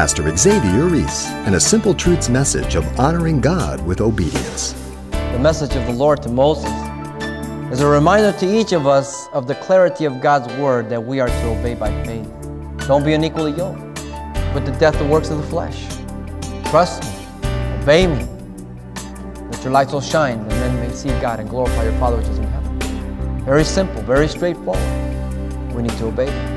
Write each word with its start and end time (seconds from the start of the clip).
Pastor 0.00 0.34
Xavier 0.34 0.86
Reese 0.86 1.28
and 1.44 1.54
a 1.54 1.60
Simple 1.60 1.92
Truths 1.92 2.30
message 2.30 2.74
of 2.74 2.98
honoring 2.98 3.38
God 3.38 3.84
with 3.86 4.00
obedience. 4.00 4.72
The 5.10 5.38
message 5.38 5.76
of 5.76 5.84
the 5.84 5.92
Lord 5.92 6.22
to 6.22 6.30
Moses 6.30 6.72
is 7.70 7.82
a 7.82 7.86
reminder 7.86 8.32
to 8.38 8.46
each 8.46 8.72
of 8.72 8.86
us 8.86 9.28
of 9.34 9.46
the 9.46 9.56
clarity 9.56 10.06
of 10.06 10.22
God's 10.22 10.50
word 10.54 10.88
that 10.88 11.04
we 11.04 11.20
are 11.20 11.28
to 11.28 11.48
obey 11.48 11.74
by 11.74 11.90
faith. 12.06 12.26
Don't 12.86 13.04
be 13.04 13.12
unequally 13.12 13.52
yoked. 13.52 13.96
Put 14.54 14.64
the 14.64 14.74
death 14.80 14.98
of 15.02 15.10
works 15.10 15.28
of 15.28 15.36
the 15.36 15.46
flesh. 15.46 15.86
Trust 16.70 17.02
me. 17.02 17.10
Obey 17.82 18.06
me. 18.06 18.26
that 19.50 19.60
your 19.62 19.70
light 19.70 19.92
will 19.92 20.00
shine 20.00 20.48
that 20.48 20.54
men 20.60 20.80
may 20.80 20.96
see 20.96 21.10
God 21.20 21.40
and 21.40 21.50
glorify 21.50 21.84
your 21.84 21.98
Father 21.98 22.16
which 22.16 22.28
is 22.28 22.38
in 22.38 22.44
heaven. 22.44 23.44
Very 23.44 23.64
simple, 23.64 24.00
very 24.00 24.28
straightforward. 24.28 25.74
We 25.74 25.82
need 25.82 25.92
to 25.98 26.06
obey 26.06 26.49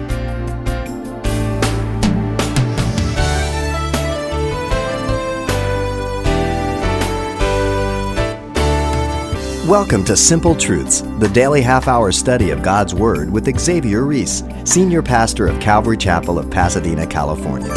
Welcome 9.67 10.03
to 10.05 10.17
Simple 10.17 10.55
Truths, 10.55 11.03
the 11.19 11.29
daily 11.29 11.61
half 11.61 11.87
hour 11.87 12.11
study 12.11 12.49
of 12.49 12.61
God's 12.61 12.93
Word 12.93 13.29
with 13.29 13.57
Xavier 13.57 14.03
Reese, 14.03 14.43
Senior 14.65 15.01
Pastor 15.01 15.47
of 15.47 15.57
Calvary 15.61 15.95
Chapel 15.95 16.37
of 16.37 16.51
Pasadena, 16.51 17.07
California. 17.07 17.71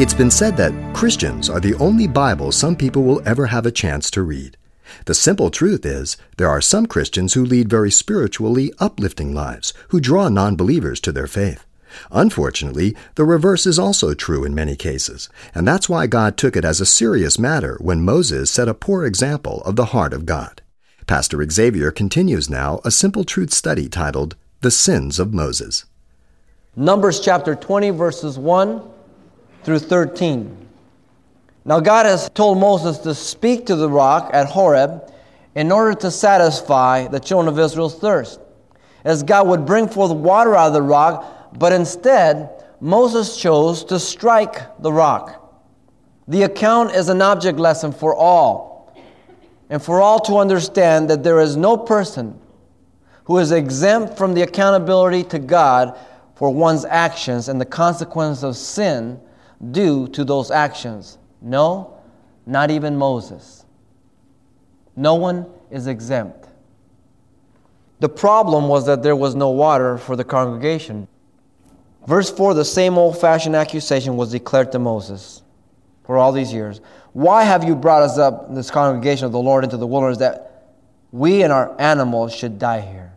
It's 0.00 0.14
been 0.14 0.30
said 0.30 0.56
that 0.56 0.94
Christians 0.94 1.50
are 1.50 1.60
the 1.60 1.74
only 1.74 2.06
Bible 2.06 2.50
some 2.50 2.76
people 2.76 3.02
will 3.02 3.20
ever 3.28 3.44
have 3.44 3.66
a 3.66 3.70
chance 3.70 4.10
to 4.12 4.22
read. 4.22 4.56
The 5.04 5.12
simple 5.12 5.50
truth 5.50 5.84
is, 5.84 6.16
there 6.38 6.48
are 6.48 6.62
some 6.62 6.86
Christians 6.86 7.34
who 7.34 7.44
lead 7.44 7.68
very 7.68 7.90
spiritually 7.90 8.72
uplifting 8.78 9.34
lives, 9.34 9.74
who 9.88 10.00
draw 10.00 10.30
non 10.30 10.56
believers 10.56 10.98
to 11.00 11.12
their 11.12 11.26
faith. 11.26 11.66
Unfortunately, 12.10 12.96
the 13.14 13.24
reverse 13.24 13.66
is 13.66 13.78
also 13.78 14.14
true 14.14 14.44
in 14.44 14.54
many 14.54 14.76
cases, 14.76 15.28
and 15.54 15.66
that's 15.66 15.88
why 15.88 16.06
God 16.06 16.36
took 16.36 16.56
it 16.56 16.64
as 16.64 16.80
a 16.80 16.86
serious 16.86 17.38
matter 17.38 17.78
when 17.80 18.04
Moses 18.04 18.50
set 18.50 18.68
a 18.68 18.74
poor 18.74 19.04
example 19.04 19.62
of 19.62 19.76
the 19.76 19.86
heart 19.86 20.12
of 20.12 20.26
God. 20.26 20.62
Pastor 21.06 21.44
Xavier 21.50 21.90
continues 21.90 22.48
now 22.48 22.80
a 22.84 22.90
simple 22.90 23.24
truth 23.24 23.52
study 23.52 23.88
titled 23.88 24.36
The 24.60 24.70
Sins 24.70 25.18
of 25.18 25.34
Moses. 25.34 25.84
Numbers 26.76 27.20
chapter 27.20 27.54
20, 27.54 27.90
verses 27.90 28.38
1 28.38 28.82
through 29.64 29.80
13. 29.80 30.68
Now, 31.64 31.80
God 31.80 32.06
has 32.06 32.28
told 32.30 32.58
Moses 32.58 32.98
to 32.98 33.14
speak 33.14 33.66
to 33.66 33.76
the 33.76 33.88
rock 33.88 34.30
at 34.32 34.48
Horeb 34.48 35.12
in 35.54 35.70
order 35.70 35.94
to 36.00 36.10
satisfy 36.10 37.06
the 37.06 37.20
children 37.20 37.52
of 37.52 37.58
Israel's 37.58 37.98
thirst. 37.98 38.40
As 39.04 39.22
God 39.22 39.46
would 39.48 39.66
bring 39.66 39.88
forth 39.88 40.12
water 40.12 40.56
out 40.56 40.68
of 40.68 40.72
the 40.72 40.82
rock, 40.82 41.41
but 41.58 41.72
instead, 41.72 42.50
Moses 42.80 43.36
chose 43.36 43.84
to 43.84 43.98
strike 43.98 44.80
the 44.82 44.92
rock. 44.92 45.38
The 46.28 46.42
account 46.42 46.94
is 46.94 47.08
an 47.08 47.22
object 47.22 47.58
lesson 47.58 47.92
for 47.92 48.14
all, 48.14 48.94
and 49.70 49.82
for 49.82 50.00
all 50.00 50.18
to 50.20 50.38
understand 50.38 51.10
that 51.10 51.22
there 51.22 51.40
is 51.40 51.56
no 51.56 51.76
person 51.76 52.38
who 53.24 53.38
is 53.38 53.52
exempt 53.52 54.16
from 54.18 54.34
the 54.34 54.42
accountability 54.42 55.24
to 55.24 55.38
God 55.38 55.98
for 56.34 56.50
one's 56.52 56.84
actions 56.84 57.48
and 57.48 57.60
the 57.60 57.64
consequence 57.64 58.42
of 58.42 58.56
sin 58.56 59.20
due 59.70 60.08
to 60.08 60.24
those 60.24 60.50
actions. 60.50 61.18
No, 61.40 62.00
not 62.46 62.70
even 62.70 62.96
Moses. 62.96 63.64
No 64.96 65.14
one 65.14 65.46
is 65.70 65.86
exempt. 65.86 66.48
The 68.00 68.08
problem 68.08 68.68
was 68.68 68.86
that 68.86 69.02
there 69.02 69.14
was 69.14 69.34
no 69.34 69.50
water 69.50 69.96
for 69.96 70.16
the 70.16 70.24
congregation. 70.24 71.06
Verse 72.06 72.30
4 72.30 72.54
the 72.54 72.64
same 72.64 72.98
old 72.98 73.20
fashioned 73.20 73.56
accusation 73.56 74.16
was 74.16 74.32
declared 74.32 74.72
to 74.72 74.78
Moses 74.78 75.42
for 76.04 76.18
all 76.18 76.32
these 76.32 76.52
years. 76.52 76.80
Why 77.12 77.44
have 77.44 77.64
you 77.64 77.76
brought 77.76 78.02
us 78.02 78.18
up, 78.18 78.54
this 78.54 78.70
congregation 78.70 79.26
of 79.26 79.32
the 79.32 79.38
Lord, 79.38 79.64
into 79.64 79.76
the 79.76 79.86
wilderness 79.86 80.18
that 80.18 80.74
we 81.12 81.42
and 81.42 81.52
our 81.52 81.78
animals 81.80 82.34
should 82.34 82.58
die 82.58 82.80
here? 82.80 83.12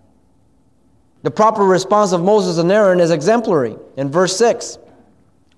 The 1.23 1.31
proper 1.31 1.63
response 1.63 2.11
of 2.11 2.21
Moses 2.21 2.57
and 2.57 2.71
Aaron 2.71 2.99
is 2.99 3.09
exemplary. 3.09 3.77
In 3.97 4.11
verse 4.11 4.37
6, 4.37 4.77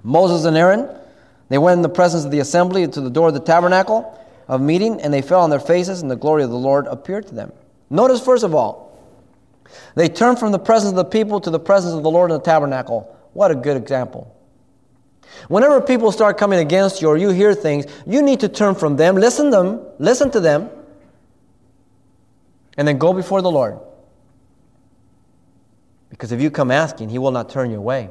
Moses 0.04 0.46
and 0.46 0.56
Aaron, 0.56 0.88
they 1.50 1.58
went 1.58 1.78
in 1.78 1.82
the 1.82 1.90
presence 1.90 2.24
of 2.24 2.32
the 2.32 2.40
assembly 2.40 2.88
to 2.88 3.02
the 3.02 3.10
door 3.10 3.30
of 3.30 3.34
the 3.34 3.40
tabernacle 3.42 4.18
of 4.48 4.62
meeting, 4.62 5.02
and 5.02 5.14
they 5.14 5.22
fell 5.22 5.42
on 5.42 5.50
their 5.50 5.60
faces, 5.60 6.02
and 6.02 6.10
the 6.10 6.16
glory 6.16 6.44
of 6.44 6.50
the 6.50 6.56
Lord 6.56 6.88
appeared 6.88 7.28
to 7.28 7.36
them. 7.36 7.52
Notice, 7.90 8.24
first 8.24 8.44
of 8.44 8.56
all, 8.56 8.88
they 9.96 10.08
turned 10.08 10.40
from 10.40 10.52
the 10.52 10.60
presence 10.60 10.92
of 10.92 10.96
the 10.96 11.06
people 11.06 11.42
to 11.42 11.50
the 11.50 11.60
presence 11.60 11.94
of 11.94 12.04
the 12.04 12.12
Lord 12.12 12.32
in 12.32 12.38
the 12.38 12.44
tabernacle. 12.44 13.14
What 13.38 13.52
a 13.52 13.56
good 13.56 13.78
example. 13.78 14.36
Whenever 15.48 15.80
people 15.80 16.12
start 16.12 16.40
coming 16.40 16.58
against 16.58 17.04
you 17.04 17.08
or 17.08 17.18
you 17.18 17.30
hear 17.30 17.54
things, 17.54 17.86
you 18.08 18.24
need 18.24 18.40
to 18.40 18.50
turn 18.50 18.74
from 18.74 18.96
them, 18.96 19.16
listen 19.16 19.52
them, 19.52 19.80
listen 20.00 20.32
to 20.32 20.40
them, 20.40 20.72
and 22.80 22.88
then 22.88 22.98
go 22.98 23.14
before 23.14 23.44
the 23.44 23.52
Lord. 23.52 23.78
Because 26.10 26.32
if 26.32 26.42
you 26.42 26.50
come 26.50 26.72
asking, 26.72 27.10
he 27.10 27.20
will 27.20 27.30
not 27.30 27.48
turn 27.48 27.70
you 27.70 27.78
away. 27.78 28.10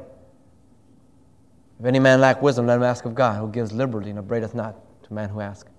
If 1.77 1.85
any 1.85 1.99
man 1.99 2.21
lack 2.21 2.41
wisdom, 2.41 2.65
let 2.65 2.77
him 2.77 2.83
ask 2.83 3.03
of 3.03 3.13
God, 3.13 3.37
who 3.37 3.51
gives 3.51 3.73
liberally 3.73 4.11
and 4.11 4.19
upbraideth 4.19 4.55
not 4.55 4.77
to 5.03 5.13
man 5.13 5.27
who 5.27 5.41
asks. 5.41 5.69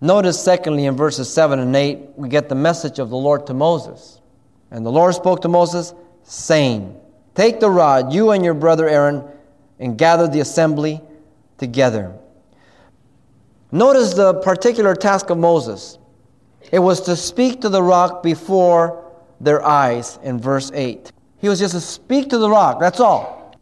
Notice, 0.00 0.42
secondly, 0.42 0.86
in 0.86 0.96
verses 0.96 1.32
7 1.32 1.60
and 1.60 1.76
8, 1.76 2.00
we 2.16 2.28
get 2.28 2.48
the 2.48 2.56
message 2.56 2.98
of 2.98 3.10
the 3.10 3.16
Lord 3.16 3.46
to 3.46 3.54
Moses. 3.54 4.20
And 4.72 4.84
the 4.84 4.90
Lord 4.90 5.14
spoke 5.14 5.42
to 5.42 5.48
Moses, 5.48 5.94
saying, 6.24 7.00
Take 7.38 7.60
the 7.60 7.70
rod, 7.70 8.12
you 8.12 8.32
and 8.32 8.44
your 8.44 8.52
brother 8.52 8.88
Aaron, 8.88 9.22
and 9.78 9.96
gather 9.96 10.26
the 10.26 10.40
assembly 10.40 11.00
together. 11.56 12.12
Notice 13.70 14.12
the 14.14 14.34
particular 14.40 14.96
task 14.96 15.30
of 15.30 15.38
Moses. 15.38 16.00
It 16.72 16.80
was 16.80 17.00
to 17.02 17.14
speak 17.14 17.60
to 17.60 17.68
the 17.68 17.80
rock 17.80 18.24
before 18.24 19.04
their 19.40 19.64
eyes 19.64 20.18
in 20.24 20.40
verse 20.40 20.72
8. 20.74 21.12
He 21.36 21.48
was 21.48 21.60
just 21.60 21.74
to 21.74 21.80
speak 21.80 22.28
to 22.30 22.38
the 22.38 22.50
rock, 22.50 22.80
that's 22.80 22.98
all. 22.98 23.56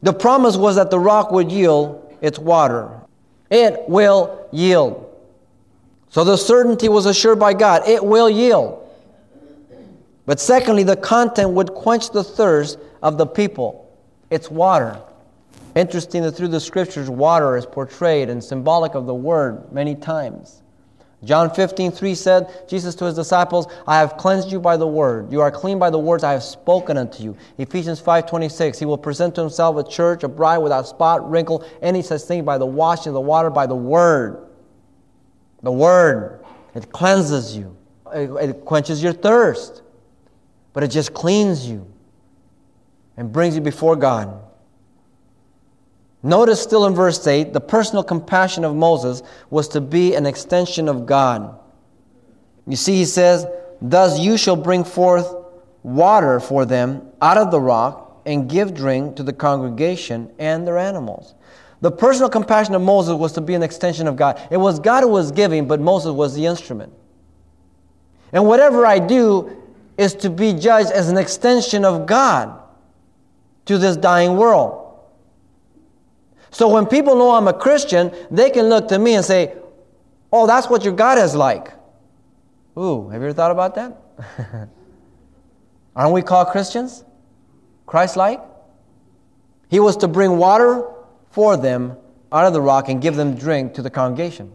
The 0.00 0.14
promise 0.14 0.56
was 0.56 0.76
that 0.76 0.90
the 0.90 0.98
rock 0.98 1.30
would 1.32 1.52
yield 1.52 2.16
its 2.22 2.38
water. 2.38 3.02
It 3.50 3.86
will 3.86 4.48
yield. 4.50 5.14
So 6.08 6.24
the 6.24 6.38
certainty 6.38 6.88
was 6.88 7.04
assured 7.04 7.38
by 7.38 7.52
God 7.52 7.86
it 7.86 8.02
will 8.02 8.30
yield. 8.30 8.85
But 10.26 10.40
secondly, 10.40 10.82
the 10.82 10.96
content 10.96 11.50
would 11.50 11.72
quench 11.72 12.10
the 12.10 12.24
thirst 12.24 12.78
of 13.02 13.16
the 13.16 13.26
people. 13.26 13.96
It's 14.28 14.50
water. 14.50 15.00
Interesting 15.76 16.22
that 16.24 16.32
through 16.32 16.48
the 16.48 16.60
scriptures, 16.60 17.08
water 17.08 17.56
is 17.56 17.64
portrayed 17.64 18.28
and 18.28 18.42
symbolic 18.42 18.94
of 18.94 19.06
the 19.06 19.14
word 19.14 19.72
many 19.72 19.94
times. 19.94 20.62
John 21.24 21.52
15, 21.54 21.92
3 21.92 22.14
said, 22.14 22.68
Jesus 22.68 22.94
to 22.96 23.04
his 23.04 23.14
disciples, 23.14 23.66
I 23.86 23.98
have 24.00 24.16
cleansed 24.16 24.50
you 24.50 24.60
by 24.60 24.76
the 24.76 24.86
word. 24.86 25.32
You 25.32 25.40
are 25.40 25.50
clean 25.50 25.78
by 25.78 25.90
the 25.90 25.98
words 25.98 26.24
I 26.24 26.32
have 26.32 26.42
spoken 26.42 26.96
unto 26.96 27.22
you. 27.22 27.36
Ephesians 27.58 28.00
5, 28.00 28.26
26, 28.26 28.78
he 28.78 28.84
will 28.84 28.98
present 28.98 29.34
to 29.36 29.40
himself 29.40 29.76
a 29.76 29.88
church, 29.88 30.24
a 30.24 30.28
bride 30.28 30.58
without 30.58 30.86
spot, 30.86 31.28
wrinkle, 31.28 31.64
any 31.82 32.02
such 32.02 32.22
thing 32.22 32.44
by 32.44 32.58
the 32.58 32.66
washing 32.66 33.10
of 33.10 33.14
the 33.14 33.20
water, 33.20 33.50
by 33.50 33.66
the 33.66 33.74
word. 33.74 34.46
The 35.62 35.72
word. 35.72 36.44
It 36.74 36.92
cleanses 36.92 37.56
you. 37.56 37.76
It, 38.14 38.30
it 38.50 38.64
quenches 38.64 39.02
your 39.02 39.12
thirst 39.12 39.82
but 40.76 40.84
it 40.84 40.88
just 40.88 41.14
cleans 41.14 41.66
you 41.66 41.90
and 43.16 43.32
brings 43.32 43.54
you 43.54 43.62
before 43.62 43.96
God. 43.96 44.42
Notice 46.22 46.60
still 46.60 46.84
in 46.84 46.94
verse 46.94 47.26
8, 47.26 47.54
the 47.54 47.62
personal 47.62 48.04
compassion 48.04 48.62
of 48.62 48.76
Moses 48.76 49.22
was 49.48 49.68
to 49.68 49.80
be 49.80 50.14
an 50.14 50.26
extension 50.26 50.86
of 50.86 51.06
God. 51.06 51.58
You 52.66 52.76
see, 52.76 52.94
he 52.94 53.06
says, 53.06 53.46
Thus 53.80 54.20
you 54.20 54.36
shall 54.36 54.54
bring 54.54 54.84
forth 54.84 55.34
water 55.82 56.40
for 56.40 56.66
them 56.66 57.10
out 57.22 57.38
of 57.38 57.50
the 57.50 57.60
rock 57.60 58.20
and 58.26 58.46
give 58.46 58.74
drink 58.74 59.16
to 59.16 59.22
the 59.22 59.32
congregation 59.32 60.30
and 60.38 60.66
their 60.66 60.76
animals. 60.76 61.36
The 61.80 61.90
personal 61.90 62.28
compassion 62.28 62.74
of 62.74 62.82
Moses 62.82 63.14
was 63.14 63.32
to 63.32 63.40
be 63.40 63.54
an 63.54 63.62
extension 63.62 64.06
of 64.08 64.16
God. 64.16 64.46
It 64.50 64.58
was 64.58 64.78
God 64.78 65.04
who 65.04 65.08
was 65.08 65.32
giving, 65.32 65.66
but 65.68 65.80
Moses 65.80 66.12
was 66.12 66.34
the 66.34 66.44
instrument. 66.44 66.92
And 68.30 68.46
whatever 68.46 68.84
I 68.84 68.98
do, 68.98 69.62
is 69.98 70.14
to 70.14 70.30
be 70.30 70.52
judged 70.52 70.90
as 70.90 71.08
an 71.08 71.16
extension 71.16 71.84
of 71.84 72.06
God 72.06 72.60
to 73.66 73.78
this 73.78 73.96
dying 73.96 74.36
world. 74.36 74.82
So 76.50 76.68
when 76.68 76.86
people 76.86 77.16
know 77.16 77.32
I'm 77.32 77.48
a 77.48 77.52
Christian, 77.52 78.12
they 78.30 78.50
can 78.50 78.66
look 78.68 78.88
to 78.88 78.98
me 78.98 79.14
and 79.14 79.24
say, 79.24 79.54
Oh, 80.32 80.46
that's 80.46 80.68
what 80.68 80.84
your 80.84 80.94
God 80.94 81.18
is 81.18 81.34
like. 81.34 81.72
Ooh, 82.78 83.08
have 83.08 83.20
you 83.20 83.28
ever 83.28 83.32
thought 83.32 83.50
about 83.50 83.74
that? 83.76 83.96
Aren't 85.96 86.12
we 86.12 86.22
called 86.22 86.48
Christians? 86.48 87.04
Christ 87.86 88.16
like? 88.16 88.40
He 89.68 89.80
was 89.80 89.96
to 89.98 90.08
bring 90.08 90.36
water 90.36 90.84
for 91.30 91.56
them 91.56 91.96
out 92.32 92.46
of 92.46 92.52
the 92.52 92.60
rock 92.60 92.88
and 92.88 93.00
give 93.00 93.16
them 93.16 93.34
drink 93.34 93.74
to 93.74 93.82
the 93.82 93.90
congregation. 93.90 94.52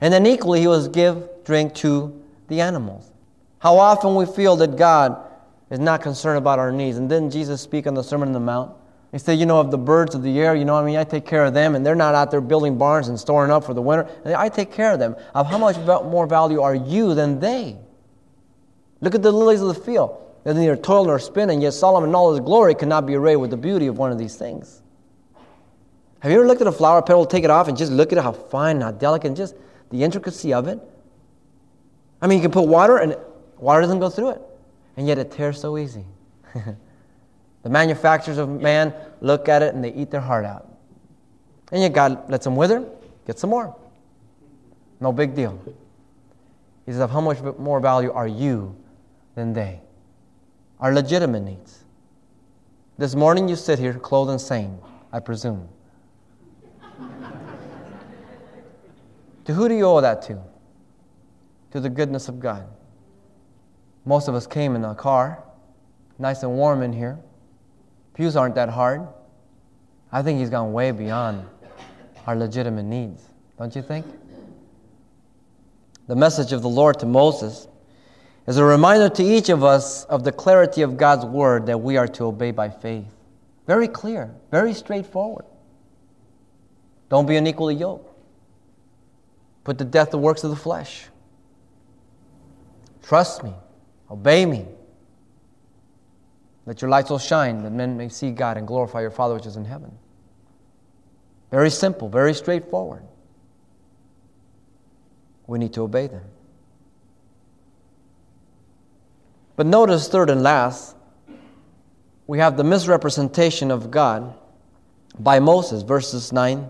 And 0.00 0.12
then 0.12 0.26
equally, 0.26 0.60
he 0.60 0.66
was 0.66 0.88
give 0.88 1.28
drink 1.44 1.74
to 1.76 2.20
the 2.48 2.60
animals. 2.60 3.10
How 3.66 3.78
often 3.78 4.14
we 4.14 4.26
feel 4.26 4.54
that 4.58 4.76
God 4.76 5.20
is 5.70 5.80
not 5.80 6.00
concerned 6.00 6.38
about 6.38 6.60
our 6.60 6.70
needs. 6.70 6.98
And 6.98 7.08
didn't 7.08 7.32
Jesus 7.32 7.60
speak 7.60 7.88
on 7.88 7.94
the 7.94 8.02
Sermon 8.04 8.28
on 8.28 8.32
the 8.32 8.38
Mount? 8.38 8.72
He 9.10 9.18
said, 9.18 9.40
you 9.40 9.44
know, 9.44 9.58
of 9.58 9.72
the 9.72 9.76
birds 9.76 10.14
of 10.14 10.22
the 10.22 10.38
air, 10.38 10.54
you 10.54 10.64
know 10.64 10.76
I 10.76 10.84
mean? 10.84 10.96
I 10.96 11.02
take 11.02 11.26
care 11.26 11.44
of 11.44 11.52
them, 11.52 11.74
and 11.74 11.84
they're 11.84 11.96
not 11.96 12.14
out 12.14 12.30
there 12.30 12.40
building 12.40 12.78
barns 12.78 13.08
and 13.08 13.18
storing 13.18 13.50
up 13.50 13.64
for 13.64 13.74
the 13.74 13.82
winter. 13.82 14.08
I 14.24 14.50
take 14.50 14.70
care 14.70 14.92
of 14.92 15.00
them. 15.00 15.16
Of 15.34 15.48
how 15.48 15.58
much 15.58 15.76
more 15.78 16.28
value 16.28 16.60
are 16.60 16.76
you 16.76 17.12
than 17.14 17.40
they? 17.40 17.76
Look 19.00 19.16
at 19.16 19.22
the 19.22 19.32
lilies 19.32 19.62
of 19.62 19.66
the 19.66 19.82
field. 19.82 20.16
They 20.44 20.54
neither 20.54 20.76
toil 20.76 21.04
nor 21.04 21.18
spin, 21.18 21.50
and 21.50 21.60
yet 21.60 21.72
Solomon 21.72 22.10
in 22.10 22.14
all 22.14 22.30
his 22.30 22.38
glory 22.38 22.76
cannot 22.76 23.04
be 23.04 23.16
arrayed 23.16 23.34
with 23.34 23.50
the 23.50 23.56
beauty 23.56 23.88
of 23.88 23.98
one 23.98 24.12
of 24.12 24.18
these 24.18 24.36
things. 24.36 24.80
Have 26.20 26.30
you 26.30 26.38
ever 26.38 26.46
looked 26.46 26.60
at 26.60 26.68
a 26.68 26.72
flower 26.72 27.02
petal, 27.02 27.26
take 27.26 27.42
it 27.42 27.50
off, 27.50 27.66
and 27.66 27.76
just 27.76 27.90
look 27.90 28.12
at 28.12 28.18
it, 28.18 28.22
how 28.22 28.30
fine, 28.30 28.80
how 28.80 28.92
delicate, 28.92 29.26
and 29.26 29.36
just 29.36 29.56
the 29.90 30.04
intricacy 30.04 30.54
of 30.54 30.68
it? 30.68 30.78
I 32.22 32.28
mean, 32.28 32.38
you 32.38 32.42
can 32.42 32.52
put 32.52 32.68
water, 32.68 32.98
and 32.98 33.16
water 33.58 33.80
doesn't 33.80 34.00
go 34.00 34.10
through 34.10 34.30
it, 34.30 34.42
and 34.96 35.06
yet 35.06 35.18
it 35.18 35.30
tears 35.30 35.60
so 35.60 35.78
easy. 35.78 36.04
The 37.66 37.72
manufacturers 37.72 38.38
of 38.38 38.48
man 38.48 38.94
look 39.20 39.48
at 39.48 39.60
it 39.60 39.74
and 39.74 39.82
they 39.82 39.92
eat 39.92 40.12
their 40.12 40.20
heart 40.20 40.44
out. 40.44 40.72
And 41.72 41.82
yet 41.82 41.92
God 41.92 42.30
lets 42.30 42.44
them 42.44 42.54
wither, 42.54 42.84
get 43.26 43.40
some 43.40 43.50
more. 43.50 43.74
No 45.00 45.10
big 45.10 45.34
deal. 45.34 45.60
He 46.84 46.92
says, 46.92 47.00
Of 47.00 47.10
how 47.10 47.20
much 47.20 47.40
more 47.58 47.80
value 47.80 48.12
are 48.12 48.28
you 48.28 48.76
than 49.34 49.52
they? 49.52 49.80
Our 50.78 50.94
legitimate 50.94 51.40
needs. 51.40 51.82
This 52.98 53.16
morning 53.16 53.48
you 53.48 53.56
sit 53.56 53.80
here 53.80 53.94
clothed 53.94 54.30
and 54.30 54.40
sane, 54.40 54.78
I 55.12 55.18
presume. 55.18 55.68
to 59.44 59.54
who 59.54 59.68
do 59.68 59.74
you 59.74 59.86
owe 59.86 60.00
that 60.00 60.22
to? 60.22 60.40
To 61.72 61.80
the 61.80 61.90
goodness 61.90 62.28
of 62.28 62.38
God. 62.38 62.68
Most 64.06 64.28
of 64.28 64.34
us 64.34 64.46
came 64.46 64.76
in 64.76 64.84
a 64.84 64.94
car, 64.94 65.42
nice 66.18 66.42
and 66.42 66.52
warm 66.52 66.82
in 66.82 66.92
here. 66.92 67.18
Pews 68.14 68.36
aren't 68.36 68.54
that 68.54 68.68
hard. 68.68 69.06
I 70.12 70.22
think 70.22 70.38
he's 70.38 70.48
gone 70.48 70.72
way 70.72 70.92
beyond 70.92 71.44
our 72.26 72.36
legitimate 72.36 72.84
needs, 72.84 73.22
don't 73.58 73.74
you 73.74 73.82
think? 73.82 74.06
The 76.06 76.16
message 76.16 76.52
of 76.52 76.62
the 76.62 76.68
Lord 76.68 77.00
to 77.00 77.06
Moses 77.06 77.66
is 78.46 78.58
a 78.58 78.64
reminder 78.64 79.08
to 79.08 79.24
each 79.24 79.48
of 79.48 79.64
us 79.64 80.04
of 80.04 80.22
the 80.22 80.30
clarity 80.30 80.82
of 80.82 80.96
God's 80.96 81.24
word 81.24 81.66
that 81.66 81.78
we 81.78 81.96
are 81.96 82.06
to 82.08 82.26
obey 82.26 82.52
by 82.52 82.70
faith. 82.70 83.06
Very 83.66 83.88
clear, 83.88 84.32
very 84.52 84.72
straightforward. 84.72 85.44
Don't 87.08 87.26
be 87.26 87.36
unequally 87.36 87.74
yoked. 87.74 88.12
Put 89.64 89.78
to 89.78 89.84
death 89.84 90.12
the 90.12 90.18
works 90.18 90.44
of 90.44 90.50
the 90.50 90.56
flesh. 90.56 91.06
Trust 93.02 93.42
me, 93.42 93.52
obey 94.10 94.46
me, 94.46 94.66
let 96.66 96.82
your 96.82 96.90
light 96.90 97.06
so 97.08 97.18
shine 97.18 97.62
that 97.62 97.70
men 97.70 97.96
may 97.96 98.08
see 98.08 98.32
God 98.32 98.56
and 98.56 98.66
glorify 98.66 99.00
your 99.00 99.10
Father 99.10 99.34
which 99.34 99.46
is 99.46 99.56
in 99.56 99.64
heaven. 99.64 99.96
Very 101.50 101.70
simple, 101.70 102.08
very 102.08 102.34
straightforward. 102.34 103.02
We 105.46 105.60
need 105.60 105.72
to 105.74 105.82
obey 105.82 106.08
them. 106.08 106.24
But 109.54 109.66
notice, 109.66 110.08
third 110.08 110.28
and 110.28 110.42
last, 110.42 110.96
we 112.26 112.38
have 112.38 112.56
the 112.56 112.64
misrepresentation 112.64 113.70
of 113.70 113.90
God 113.90 114.34
by 115.18 115.38
Moses, 115.38 115.82
verses 115.82 116.32
9 116.32 116.68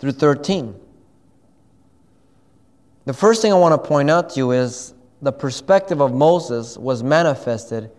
through 0.00 0.12
13. 0.12 0.74
The 3.04 3.12
first 3.12 3.40
thing 3.40 3.52
I 3.52 3.56
want 3.56 3.80
to 3.80 3.88
point 3.88 4.10
out 4.10 4.30
to 4.30 4.36
you 4.36 4.50
is 4.50 4.92
the 5.22 5.32
perspective 5.32 6.00
of 6.00 6.14
Moses 6.14 6.76
was 6.76 7.02
manifested 7.02 7.90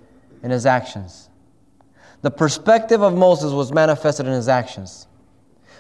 in 0.44 0.52
his 0.52 0.66
actions. 0.66 1.30
The 2.22 2.32
perspective 2.32 3.02
of 3.02 3.16
Moses 3.16 3.52
was 3.52 3.72
manifested 3.72 4.26
in 4.26 4.34
his 4.34 4.48
actions. 4.48 5.08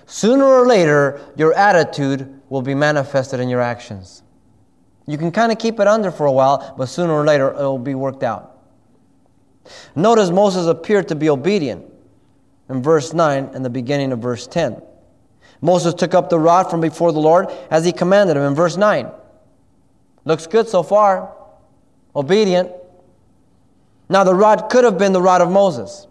Sooner 0.06 0.44
or 0.44 0.68
later, 0.68 1.22
your 1.38 1.54
attitude 1.54 2.42
will 2.50 2.62
be 2.62 2.76
manifested 2.76 3.40
in 3.40 3.50
your 3.50 3.62
actions. 3.62 4.24
You 5.08 5.18
can 5.18 5.32
kind 5.32 5.52
of 5.52 5.58
keep 5.58 5.80
it 5.80 5.88
under 5.88 6.12
for 6.12 6.26
a 6.26 6.32
while, 6.32 6.76
but 6.78 6.88
sooner 6.88 7.14
or 7.14 7.26
later, 7.26 7.52
it 7.52 7.58
will 7.58 7.80
be 7.80 7.96
worked 7.96 8.24
out. 8.24 8.58
Notice 9.96 10.30
Moses 10.30 10.68
appeared 10.68 11.08
to 11.10 11.16
be 11.16 11.30
obedient 11.30 11.86
in 12.70 12.82
verse 12.82 13.14
9 13.14 13.52
and 13.54 13.64
the 13.64 13.70
beginning 13.70 14.12
of 14.12 14.20
verse 14.20 14.48
10. 14.48 14.82
Moses 15.62 15.94
took 15.94 16.14
up 16.14 16.30
the 16.30 16.40
rod 16.40 16.70
from 16.70 16.82
before 16.82 17.12
the 17.12 17.20
Lord 17.20 17.48
as 17.70 17.86
he 17.86 17.92
commanded 17.92 18.38
him 18.38 18.44
in 18.44 18.56
verse 18.56 18.78
9. 18.78 19.12
Looks 20.26 20.48
good 20.48 20.68
so 20.68 20.84
far. 20.84 21.34
Obedient. 22.16 22.72
Now, 24.10 24.24
the 24.24 24.36
rod 24.36 24.70
could 24.70 24.84
have 24.84 24.98
been 24.98 25.14
the 25.14 25.22
rod 25.22 25.42
of 25.42 25.50
Moses. 25.50 26.08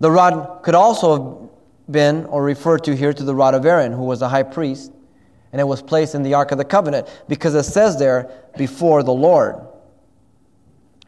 The 0.00 0.10
rod 0.10 0.62
could 0.62 0.74
also 0.74 1.40
have 1.40 1.92
been, 1.92 2.24
or 2.26 2.42
referred 2.42 2.84
to 2.84 2.96
here, 2.96 3.12
to 3.12 3.22
the 3.22 3.34
rod 3.34 3.54
of 3.54 3.64
Aaron, 3.64 3.92
who 3.92 4.04
was 4.04 4.22
a 4.22 4.28
high 4.28 4.42
priest, 4.42 4.92
and 5.52 5.60
it 5.60 5.64
was 5.64 5.82
placed 5.82 6.14
in 6.14 6.22
the 6.22 6.34
Ark 6.34 6.52
of 6.52 6.58
the 6.58 6.64
Covenant, 6.64 7.08
because 7.28 7.54
it 7.54 7.64
says 7.64 7.98
there, 7.98 8.30
before 8.56 9.02
the 9.02 9.12
Lord, 9.12 9.56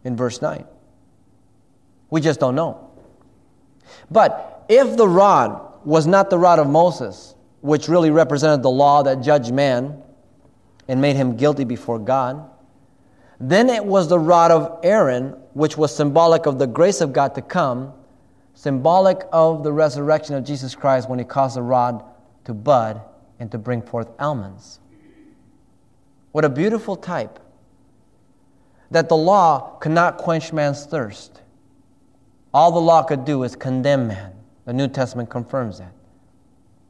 in 0.04 0.16
verse 0.16 0.40
9. 0.40 0.64
We 2.10 2.20
just 2.20 2.40
don't 2.40 2.54
know. 2.54 2.90
But 4.10 4.64
if 4.68 4.96
the 4.96 5.08
rod 5.08 5.84
was 5.84 6.06
not 6.06 6.30
the 6.30 6.38
rod 6.38 6.58
of 6.58 6.68
Moses, 6.68 7.34
which 7.60 7.88
really 7.88 8.10
represented 8.10 8.62
the 8.62 8.70
law 8.70 9.02
that 9.02 9.22
judged 9.22 9.52
man 9.52 10.02
and 10.88 11.00
made 11.00 11.16
him 11.16 11.36
guilty 11.36 11.64
before 11.64 11.98
God, 11.98 12.50
then 13.38 13.68
it 13.68 13.84
was 13.84 14.08
the 14.08 14.18
rod 14.18 14.50
of 14.50 14.80
Aaron, 14.82 15.36
which 15.52 15.76
was 15.76 15.94
symbolic 15.94 16.46
of 16.46 16.58
the 16.58 16.66
grace 16.66 17.00
of 17.00 17.12
God 17.12 17.34
to 17.36 17.42
come, 17.42 17.92
symbolic 18.54 19.20
of 19.32 19.62
the 19.62 19.72
resurrection 19.72 20.34
of 20.34 20.44
Jesus 20.44 20.74
Christ 20.74 21.08
when 21.08 21.18
he 21.18 21.24
caused 21.24 21.56
the 21.56 21.62
rod 21.62 22.02
to 22.44 22.54
bud 22.54 23.00
and 23.38 23.52
to 23.52 23.58
bring 23.58 23.82
forth 23.82 24.08
almonds. 24.18 24.80
What 26.32 26.44
a 26.44 26.48
beautiful 26.48 26.96
type 26.96 27.38
that 28.90 29.08
the 29.08 29.16
law 29.16 29.76
could 29.78 29.92
not 29.92 30.18
quench 30.18 30.52
man's 30.52 30.86
thirst. 30.86 31.42
All 32.52 32.72
the 32.72 32.80
law 32.80 33.02
could 33.02 33.24
do 33.24 33.42
is 33.44 33.54
condemn 33.54 34.08
man. 34.08 34.32
The 34.64 34.72
New 34.72 34.88
Testament 34.88 35.30
confirms 35.30 35.78
that. 35.78 35.92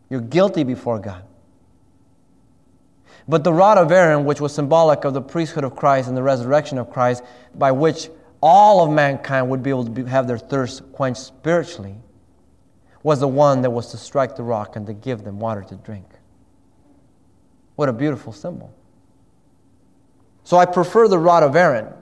You're 0.08 0.20
guilty 0.20 0.64
before 0.64 0.98
God. 0.98 1.24
But 3.28 3.44
the 3.44 3.52
rod 3.52 3.76
of 3.76 3.92
Aaron, 3.92 4.24
which 4.24 4.40
was 4.40 4.54
symbolic 4.54 5.04
of 5.04 5.12
the 5.12 5.20
priesthood 5.20 5.62
of 5.62 5.76
Christ 5.76 6.08
and 6.08 6.16
the 6.16 6.22
resurrection 6.22 6.78
of 6.78 6.90
Christ, 6.90 7.22
by 7.54 7.70
which 7.72 8.08
all 8.40 8.82
of 8.82 8.90
mankind 8.90 9.50
would 9.50 9.62
be 9.62 9.68
able 9.68 9.84
to 9.84 9.90
be, 9.90 10.04
have 10.04 10.26
their 10.26 10.38
thirst 10.38 10.82
quenched 10.92 11.20
spiritually, 11.20 11.96
was 13.02 13.20
the 13.20 13.28
one 13.28 13.60
that 13.62 13.70
was 13.70 13.90
to 13.90 13.98
strike 13.98 14.34
the 14.34 14.42
rock 14.42 14.76
and 14.76 14.86
to 14.86 14.94
give 14.94 15.24
them 15.24 15.38
water 15.38 15.62
to 15.62 15.74
drink. 15.76 16.06
What 17.76 17.90
a 17.90 17.92
beautiful 17.92 18.32
symbol. 18.32 18.74
So 20.44 20.56
I 20.56 20.64
prefer 20.64 21.06
the 21.06 21.18
rod 21.18 21.42
of 21.42 21.54
Aaron, 21.54 21.92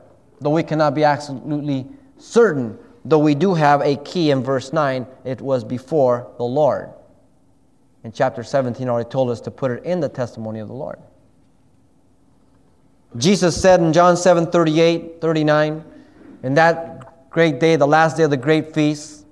though 0.40 0.50
we 0.50 0.62
cannot 0.62 0.94
be 0.94 1.02
absolutely 1.02 1.86
certain, 2.18 2.78
though 3.04 3.18
we 3.18 3.34
do 3.34 3.54
have 3.54 3.80
a 3.80 3.96
key 3.96 4.30
in 4.30 4.44
verse 4.44 4.72
9, 4.72 5.06
it 5.24 5.40
was 5.40 5.64
before 5.64 6.30
the 6.36 6.44
Lord. 6.44 6.90
In 8.04 8.12
chapter 8.12 8.44
17, 8.44 8.88
already 8.88 9.10
told 9.10 9.30
us 9.30 9.40
to 9.40 9.50
put 9.50 9.72
it 9.72 9.82
in 9.84 9.98
the 9.98 10.08
testimony 10.08 10.60
of 10.60 10.68
the 10.68 10.74
Lord. 10.74 11.00
Jesus 13.18 13.60
said 13.60 13.80
in 13.80 13.92
John 13.92 14.16
7 14.16 14.46
38, 14.50 15.20
39, 15.20 15.84
in 16.42 16.54
that 16.54 17.30
great 17.30 17.60
day, 17.60 17.76
the 17.76 17.86
last 17.86 18.16
day 18.16 18.24
of 18.24 18.30
the 18.30 18.36
great 18.36 18.74
feast, 18.74 19.24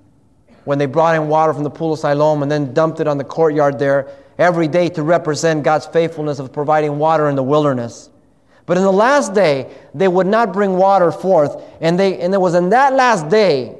when 0.64 0.78
they 0.78 0.86
brought 0.86 1.14
in 1.14 1.28
water 1.28 1.52
from 1.52 1.64
the 1.64 1.70
pool 1.70 1.92
of 1.92 1.98
Siloam 1.98 2.42
and 2.42 2.50
then 2.50 2.72
dumped 2.72 3.00
it 3.00 3.06
on 3.06 3.18
the 3.18 3.24
courtyard 3.24 3.78
there 3.78 4.08
every 4.38 4.68
day 4.68 4.88
to 4.88 5.02
represent 5.02 5.62
God's 5.62 5.86
faithfulness 5.86 6.38
of 6.38 6.52
providing 6.52 6.98
water 6.98 7.28
in 7.28 7.36
the 7.36 7.42
wilderness. 7.42 8.10
But 8.66 8.78
in 8.78 8.82
the 8.82 8.92
last 8.92 9.34
day, 9.34 9.70
they 9.94 10.08
would 10.08 10.26
not 10.26 10.52
bring 10.52 10.76
water 10.76 11.12
forth. 11.12 11.62
And, 11.80 11.98
they, 11.98 12.18
and 12.20 12.32
it 12.32 12.40
was 12.40 12.54
in 12.54 12.70
that 12.70 12.94
last 12.94 13.28
day 13.28 13.76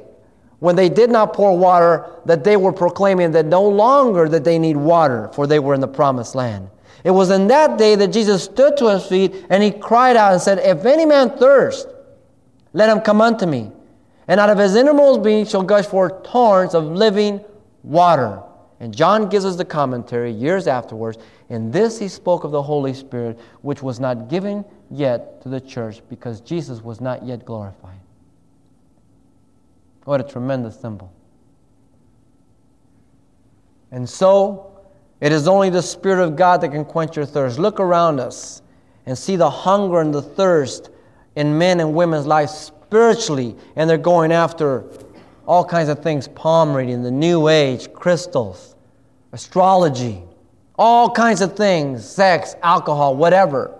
when 0.59 0.75
they 0.75 0.89
did 0.89 1.09
not 1.09 1.33
pour 1.33 1.57
water 1.57 2.09
that 2.25 2.43
they 2.43 2.55
were 2.55 2.71
proclaiming 2.71 3.31
that 3.31 3.45
no 3.45 3.67
longer 3.67 4.29
that 4.29 4.43
they 4.43 4.59
need 4.59 4.77
water, 4.77 5.29
for 5.33 5.47
they 5.47 5.59
were 5.59 5.73
in 5.73 5.81
the 5.81 5.87
promised 5.87 6.35
land. 6.35 6.69
It 7.05 7.11
was 7.11 7.29
in 7.29 7.47
that 7.47 7.77
day 7.77 7.93
that 7.95 8.07
Jesus 8.07 8.45
stood 8.45 8.77
to 8.77 8.89
his 8.89 9.05
feet 9.05 9.45
and 9.51 9.61
he 9.61 9.69
cried 9.69 10.17
out 10.17 10.33
and 10.33 10.41
said, 10.41 10.57
If 10.57 10.85
any 10.85 11.05
man 11.05 11.37
thirst, 11.37 11.87
let 12.73 12.89
him 12.89 12.99
come 12.99 13.21
unto 13.21 13.45
me. 13.45 13.71
And 14.27 14.39
out 14.39 14.49
of 14.49 14.57
his 14.57 14.75
innermost 14.75 15.21
being 15.21 15.45
shall 15.45 15.61
gush 15.61 15.85
forth 15.85 16.23
torrents 16.23 16.73
of 16.73 16.85
living 16.85 17.41
water. 17.83 18.41
And 18.79 18.93
John 18.93 19.29
gives 19.29 19.45
us 19.45 19.55
the 19.55 19.63
commentary 19.63 20.31
years 20.31 20.65
afterwards. 20.65 21.19
In 21.49 21.69
this 21.69 21.99
he 21.99 22.07
spoke 22.07 22.43
of 22.43 22.49
the 22.49 22.63
Holy 22.63 22.95
Spirit, 22.95 23.39
which 23.61 23.83
was 23.83 23.99
not 23.99 24.27
given 24.27 24.65
yet 24.89 25.43
to 25.43 25.49
the 25.49 25.61
church 25.61 26.01
because 26.09 26.41
Jesus 26.41 26.81
was 26.81 26.99
not 26.99 27.23
yet 27.23 27.45
glorified. 27.45 27.99
What 30.05 30.21
a 30.21 30.23
tremendous 30.23 30.79
symbol. 30.79 31.13
And 33.91 34.09
so, 34.09 34.74
it 35.21 35.31
is 35.31 35.47
only 35.47 35.69
the 35.69 35.81
Spirit 35.81 36.23
of 36.23 36.35
God 36.35 36.61
that 36.61 36.69
can 36.69 36.85
quench 36.85 37.15
your 37.15 37.25
thirst. 37.25 37.57
Look 37.57 37.79
around 37.79 38.19
us 38.19 38.61
and 39.05 39.17
see 39.17 39.35
the 39.35 39.49
hunger 39.49 40.01
and 40.01 40.13
the 40.13 40.21
thirst 40.21 40.89
in 41.35 41.57
men 41.57 41.79
and 41.79 41.93
women's 41.93 42.25
lives 42.25 42.53
spiritually, 42.53 43.55
and 43.75 43.89
they're 43.89 43.97
going 43.97 44.31
after 44.31 44.85
all 45.47 45.63
kinds 45.63 45.89
of 45.89 46.01
things 46.01 46.27
palm 46.29 46.73
reading, 46.73 47.03
the 47.03 47.11
New 47.11 47.47
Age, 47.47 47.91
crystals, 47.93 48.75
astrology, 49.31 50.23
all 50.77 51.09
kinds 51.09 51.41
of 51.41 51.55
things 51.55 52.07
sex, 52.07 52.55
alcohol, 52.63 53.15
whatever. 53.15 53.77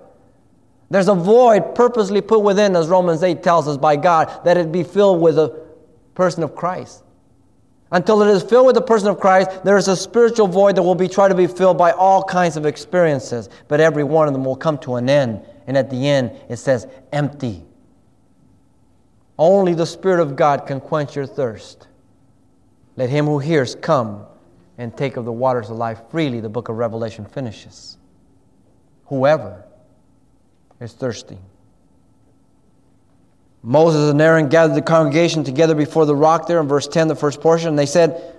There's 0.89 1.07
a 1.07 1.15
void 1.15 1.75
purposely 1.75 2.21
put 2.21 2.41
within, 2.41 2.75
as 2.75 2.87
Romans 2.87 3.23
8 3.23 3.41
tells 3.41 3.67
us, 3.67 3.77
by 3.77 3.95
God, 3.95 4.43
that 4.45 4.57
it 4.57 4.71
be 4.71 4.83
filled 4.83 5.21
with 5.21 5.39
a 5.39 5.65
person 6.13 6.43
of 6.43 6.55
Christ. 6.55 7.03
Until 7.95 8.21
it 8.23 8.27
is 8.27 8.43
filled 8.43 8.65
with 8.65 8.75
the 8.75 8.81
person 8.81 9.07
of 9.07 9.21
Christ, 9.21 9.63
there 9.63 9.77
is 9.77 9.87
a 9.87 9.95
spiritual 9.95 10.47
void 10.47 10.75
that 10.75 10.83
will 10.83 10.95
be 10.95 11.07
tried 11.07 11.29
to 11.29 11.35
be 11.35 11.47
filled 11.47 11.77
by 11.77 11.91
all 11.91 12.21
kinds 12.21 12.57
of 12.57 12.65
experiences, 12.65 13.47
but 13.69 13.79
every 13.79 14.03
one 14.03 14.27
of 14.27 14.33
them 14.33 14.43
will 14.43 14.57
come 14.57 14.77
to 14.79 14.95
an 14.95 15.09
end. 15.09 15.45
And 15.65 15.77
at 15.77 15.89
the 15.89 16.05
end, 16.05 16.31
it 16.49 16.57
says, 16.57 16.87
empty. 17.13 17.63
Only 19.39 19.75
the 19.75 19.85
Spirit 19.85 20.19
of 20.19 20.35
God 20.35 20.67
can 20.67 20.81
quench 20.81 21.15
your 21.15 21.25
thirst. 21.25 21.87
Let 22.97 23.09
him 23.09 23.27
who 23.27 23.39
hears 23.39 23.75
come 23.75 24.25
and 24.77 24.95
take 24.97 25.15
of 25.15 25.23
the 25.23 25.31
waters 25.31 25.69
of 25.69 25.77
life 25.77 26.01
freely, 26.11 26.41
the 26.41 26.49
book 26.49 26.67
of 26.67 26.75
Revelation 26.75 27.23
finishes. 27.23 27.97
Whoever 29.05 29.63
is 30.81 30.91
thirsty. 30.91 31.37
Moses 33.65 34.11
and 34.11 34.21
Aaron 34.21 34.47
gathered 34.47 34.75
the 34.75 34.81
congregation 34.83 35.43
together 35.43 35.73
before 35.73 36.05
the 36.05 36.15
rock 36.15 36.45
there 36.45 36.59
in 36.59 36.67
verse 36.67 36.87
10, 36.87 37.07
the 37.07 37.15
first 37.15 37.41
portion, 37.41 37.69
and 37.69 37.79
they 37.79 37.87
said, 37.87 38.35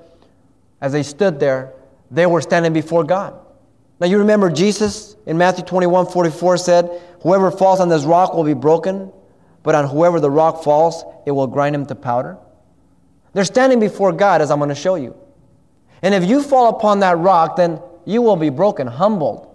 as 0.80 0.92
they 0.92 1.02
stood 1.02 1.40
there, 1.40 1.74
they 2.12 2.26
were 2.26 2.40
standing 2.40 2.72
before 2.72 3.02
God. 3.02 3.34
Now 3.98 4.06
you 4.06 4.18
remember 4.18 4.50
Jesus 4.50 5.16
in 5.26 5.36
Matthew 5.36 5.64
21 5.64 6.06
44 6.06 6.58
said, 6.58 7.02
Whoever 7.22 7.50
falls 7.50 7.80
on 7.80 7.88
this 7.88 8.04
rock 8.04 8.34
will 8.34 8.44
be 8.44 8.54
broken, 8.54 9.10
but 9.64 9.74
on 9.74 9.88
whoever 9.88 10.20
the 10.20 10.30
rock 10.30 10.62
falls, 10.62 11.02
it 11.26 11.32
will 11.32 11.48
grind 11.48 11.74
him 11.74 11.86
to 11.86 11.96
powder. 11.96 12.38
They're 13.32 13.42
standing 13.42 13.80
before 13.80 14.12
God, 14.12 14.40
as 14.40 14.52
I'm 14.52 14.58
going 14.58 14.68
to 14.68 14.76
show 14.76 14.94
you. 14.94 15.16
And 16.02 16.14
if 16.14 16.24
you 16.24 16.40
fall 16.40 16.68
upon 16.68 17.00
that 17.00 17.18
rock, 17.18 17.56
then 17.56 17.80
you 18.04 18.22
will 18.22 18.36
be 18.36 18.50
broken, 18.50 18.86
humbled. 18.86 19.52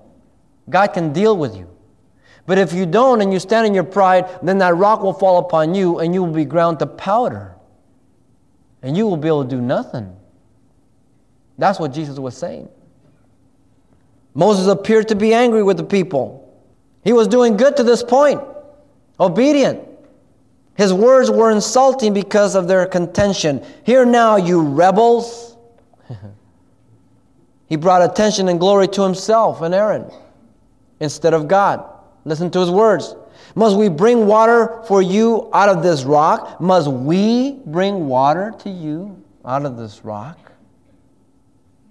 God 0.70 0.88
can 0.88 1.14
deal 1.14 1.38
with 1.38 1.56
you. 1.56 1.71
But 2.46 2.58
if 2.58 2.74
you 2.74 2.86
don't 2.86 3.22
and 3.22 3.32
you 3.32 3.40
stand 3.40 3.68
in 3.68 3.74
your 3.74 3.84
pride, 3.84 4.26
then 4.42 4.58
that 4.60 4.76
rock 4.76 5.02
will 5.02 5.14
fall 5.14 5.40
upon 5.40 5.76
you 5.76 6.00
and 6.00 6.14
you 6.14 6.24
will 6.24 6.34
be 6.34 6.46
ground 6.46 6.80
to 6.80 6.88
powder. 6.88 7.56
And 8.82 8.98
you 8.98 9.08
will 9.08 9.18
be 9.18 9.28
able 9.28 9.44
to 9.44 9.50
do 9.50 9.62
nothing. 9.62 10.16
That's 11.58 11.80
what 11.80 11.94
Jesus 11.94 12.18
was 12.18 12.36
saying. 12.36 12.70
Moses 14.34 14.68
appeared 14.68 15.10
to 15.10 15.16
be 15.16 15.34
angry 15.34 15.62
with 15.62 15.78
the 15.78 15.84
people. 15.84 16.42
He 17.04 17.14
was 17.14 17.28
doing 17.28 17.58
good 17.58 17.78
to 17.78 17.84
this 17.84 18.02
point, 18.04 18.42
obedient. 19.20 19.88
His 20.76 20.94
words 20.94 21.30
were 21.30 21.52
insulting 21.52 22.14
because 22.14 22.56
of 22.56 22.68
their 22.68 22.86
contention. 22.86 23.64
Here 23.84 24.06
now, 24.06 24.38
you 24.38 24.62
rebels. 24.62 25.58
he 27.68 27.76
brought 27.76 28.02
attention 28.10 28.48
and 28.48 28.60
glory 28.60 28.88
to 28.90 29.04
himself 29.04 29.62
and 29.62 29.76
Aaron 29.76 30.10
instead 31.00 31.34
of 31.34 31.48
God. 31.48 31.91
Listen 32.24 32.52
to 32.52 32.60
his 32.60 32.70
words. 32.70 33.16
Must 33.56 33.76
we 33.76 33.90
bring 33.90 34.28
water 34.28 34.82
for 34.88 35.02
you 35.02 35.50
out 35.54 35.70
of 35.70 35.84
this 35.84 36.04
rock? 36.04 36.62
Must 36.62 36.88
we 36.88 37.60
bring 37.66 38.08
water 38.08 38.54
to 38.60 38.70
you 38.70 39.24
out 39.44 39.66
of 39.66 39.78
this 39.78 40.06
rock? 40.06 40.52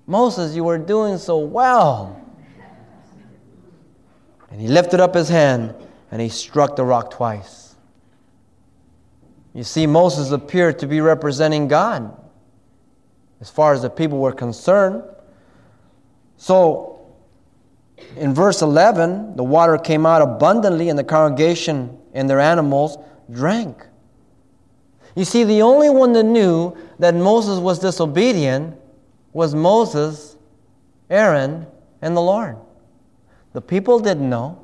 Moses, 0.06 0.54
you 0.54 0.64
were 0.64 0.78
doing 0.78 1.18
so 1.18 1.38
well. 1.38 2.16
And 4.50 4.60
he 4.60 4.68
lifted 4.68 5.00
up 5.00 5.14
his 5.14 5.28
hand 5.28 5.74
and 6.10 6.20
he 6.20 6.28
struck 6.28 6.76
the 6.76 6.84
rock 6.84 7.10
twice. 7.10 7.76
You 9.54 9.64
see, 9.64 9.86
Moses 9.86 10.30
appeared 10.30 10.78
to 10.80 10.86
be 10.86 11.00
representing 11.00 11.68
God 11.68 12.16
as 13.40 13.50
far 13.50 13.72
as 13.72 13.82
the 13.82 13.90
people 13.90 14.18
were 14.18 14.32
concerned. 14.32 15.02
So 16.36 16.99
in 18.16 18.34
verse 18.34 18.62
11, 18.62 19.36
the 19.36 19.44
water 19.44 19.78
came 19.78 20.06
out 20.06 20.22
abundantly, 20.22 20.88
and 20.88 20.98
the 20.98 21.04
congregation 21.04 21.98
and 22.12 22.28
their 22.28 22.40
animals 22.40 22.98
drank. 23.30 23.86
You 25.14 25.24
see, 25.24 25.44
the 25.44 25.62
only 25.62 25.90
one 25.90 26.12
that 26.12 26.24
knew 26.24 26.76
that 26.98 27.14
Moses 27.14 27.58
was 27.58 27.78
disobedient 27.78 28.76
was 29.32 29.54
Moses, 29.54 30.36
Aaron, 31.08 31.66
and 32.02 32.16
the 32.16 32.20
Lord. 32.20 32.56
The 33.52 33.60
people 33.60 33.98
didn't 33.98 34.28
know. 34.28 34.62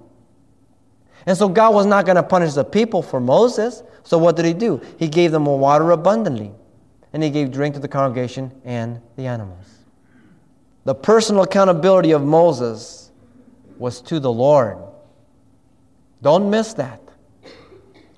And 1.26 1.37
so 1.37 1.49
God 1.49 1.75
was 1.75 1.87
not 1.87 2.07
going 2.07 2.16
to 2.16 2.23
punish 2.23 2.55
the 2.55 2.64
people 2.64 3.02
for 3.02 3.21
Moses. 3.21 3.83
So 4.05 4.16
what 4.16 4.37
did 4.37 4.45
he 4.45 4.52
do? 4.52 4.81
He 4.99 5.09
gave 5.09 5.33
them 5.33 5.47
water 5.47 5.90
abundantly. 5.90 6.52
And 7.12 7.23
he 7.23 7.31
gave 7.31 7.50
drink 7.50 7.75
to 7.75 7.81
the 7.81 7.88
congregation 7.88 8.52
and 8.64 9.00
the 9.16 9.26
animals. 9.26 9.66
The 10.85 10.95
personal 10.95 11.43
accountability 11.43 12.12
of 12.12 12.23
Moses 12.23 13.05
was 13.78 14.00
to 14.02 14.21
the 14.21 14.33
Lord. 14.33 14.78
Don't 16.23 16.50
miss 16.50 16.75
that. 16.75 17.00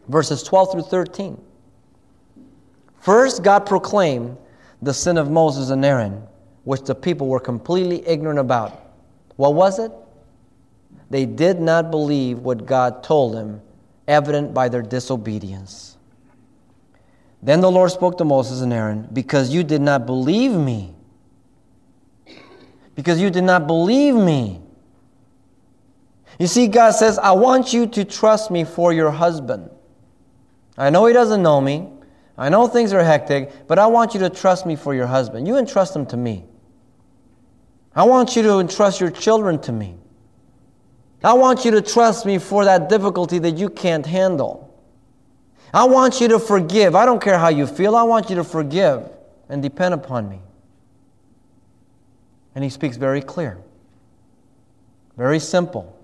Verses 0.09 0.43
12 0.43 0.73
through 0.73 0.83
13. 0.83 1.41
First, 3.01 3.43
God 3.43 3.61
proclaimed 3.61 4.37
the 4.83 4.95
sin 4.95 5.19
of 5.19 5.31
Moses 5.31 5.71
and 5.71 5.85
Aaron, 5.85 6.23
which 6.65 6.83
the 6.83 6.95
people 6.95 7.27
were 7.27 7.41
completely 7.41 8.07
ignorant 8.07 8.39
about. 8.39 8.93
What 9.37 9.55
was 9.55 9.79
it? 9.79 9.93
They 11.11 11.27
did 11.27 11.61
not 11.61 11.91
believe 11.91 12.41
what 12.41 12.67
God 12.67 13.03
told 13.03 13.35
them, 13.35 13.63
evident 14.07 14.53
by 14.53 14.69
their 14.69 14.83
disobedience. 14.83 15.97
Then 17.43 17.61
the 17.61 17.71
Lord 17.71 17.91
spoke 17.91 18.19
to 18.19 18.25
Moses 18.25 18.61
and 18.63 18.73
Aaron, 18.73 19.09
Because 19.13 19.51
you 19.51 19.63
did 19.63 19.81
not 19.81 20.07
believe 20.07 20.53
me. 20.53 20.95
Because 22.95 23.21
you 23.21 23.31
did 23.31 23.45
not 23.45 23.67
believe 23.67 24.15
me 24.15 24.61
you 26.39 26.47
see, 26.47 26.69
God 26.69 26.93
says, 26.93 27.19
I 27.19 27.33
want 27.33 27.73
you 27.73 27.87
to 27.89 28.05
trust 28.05 28.51
me 28.51 28.65
for 28.65 28.93
your 28.93 29.11
husband. 29.11 29.71
I 30.77 30.91
know 30.91 31.07
he 31.07 31.13
doesn't 31.13 31.43
know 31.43 31.61
me. 31.61 31.89
I 32.37 32.49
know 32.49 32.69
things 32.69 32.93
are 32.93 33.03
hectic, 33.03 33.67
but 33.67 33.81
I 33.81 33.87
want 33.89 34.15
you 34.15 34.21
to 34.21 34.31
trust 34.31 34.65
me 34.65 34.77
for 34.77 34.95
your 34.95 35.09
husband. 35.09 35.49
You 35.49 35.57
entrust 35.57 35.97
him 35.97 36.07
to 36.07 36.17
me. 36.17 36.45
I 37.97 38.05
want 38.05 38.37
you 38.37 38.43
to 38.45 38.61
entrust 38.61 39.01
your 39.01 39.11
children 39.11 39.61
to 39.63 39.73
me. 39.73 39.97
I 41.25 41.33
want 41.33 41.65
you 41.65 41.73
to 41.73 41.83
trust 41.83 42.25
me 42.25 42.39
for 42.39 42.65
that 42.65 42.89
difficulty 42.89 43.41
that 43.41 43.59
you 43.59 43.69
can't 43.69 44.07
handle. 44.07 44.73
I 45.75 45.85
want 45.85 46.21
you 46.21 46.29
to 46.29 46.39
forgive. 46.39 46.95
I 46.95 47.05
don't 47.05 47.21
care 47.21 47.39
how 47.39 47.49
you 47.49 47.67
feel. 47.67 47.97
I 47.97 48.05
want 48.05 48.31
you 48.31 48.37
to 48.37 48.45
forgive 48.45 49.11
and 49.49 49.61
depend 49.61 49.95
upon 49.95 50.29
me. 50.29 50.41
And 52.55 52.63
he 52.63 52.71
speaks 52.71 52.97
very 52.97 53.21
clear, 53.21 53.59
very 55.17 55.41
simple. 55.41 55.98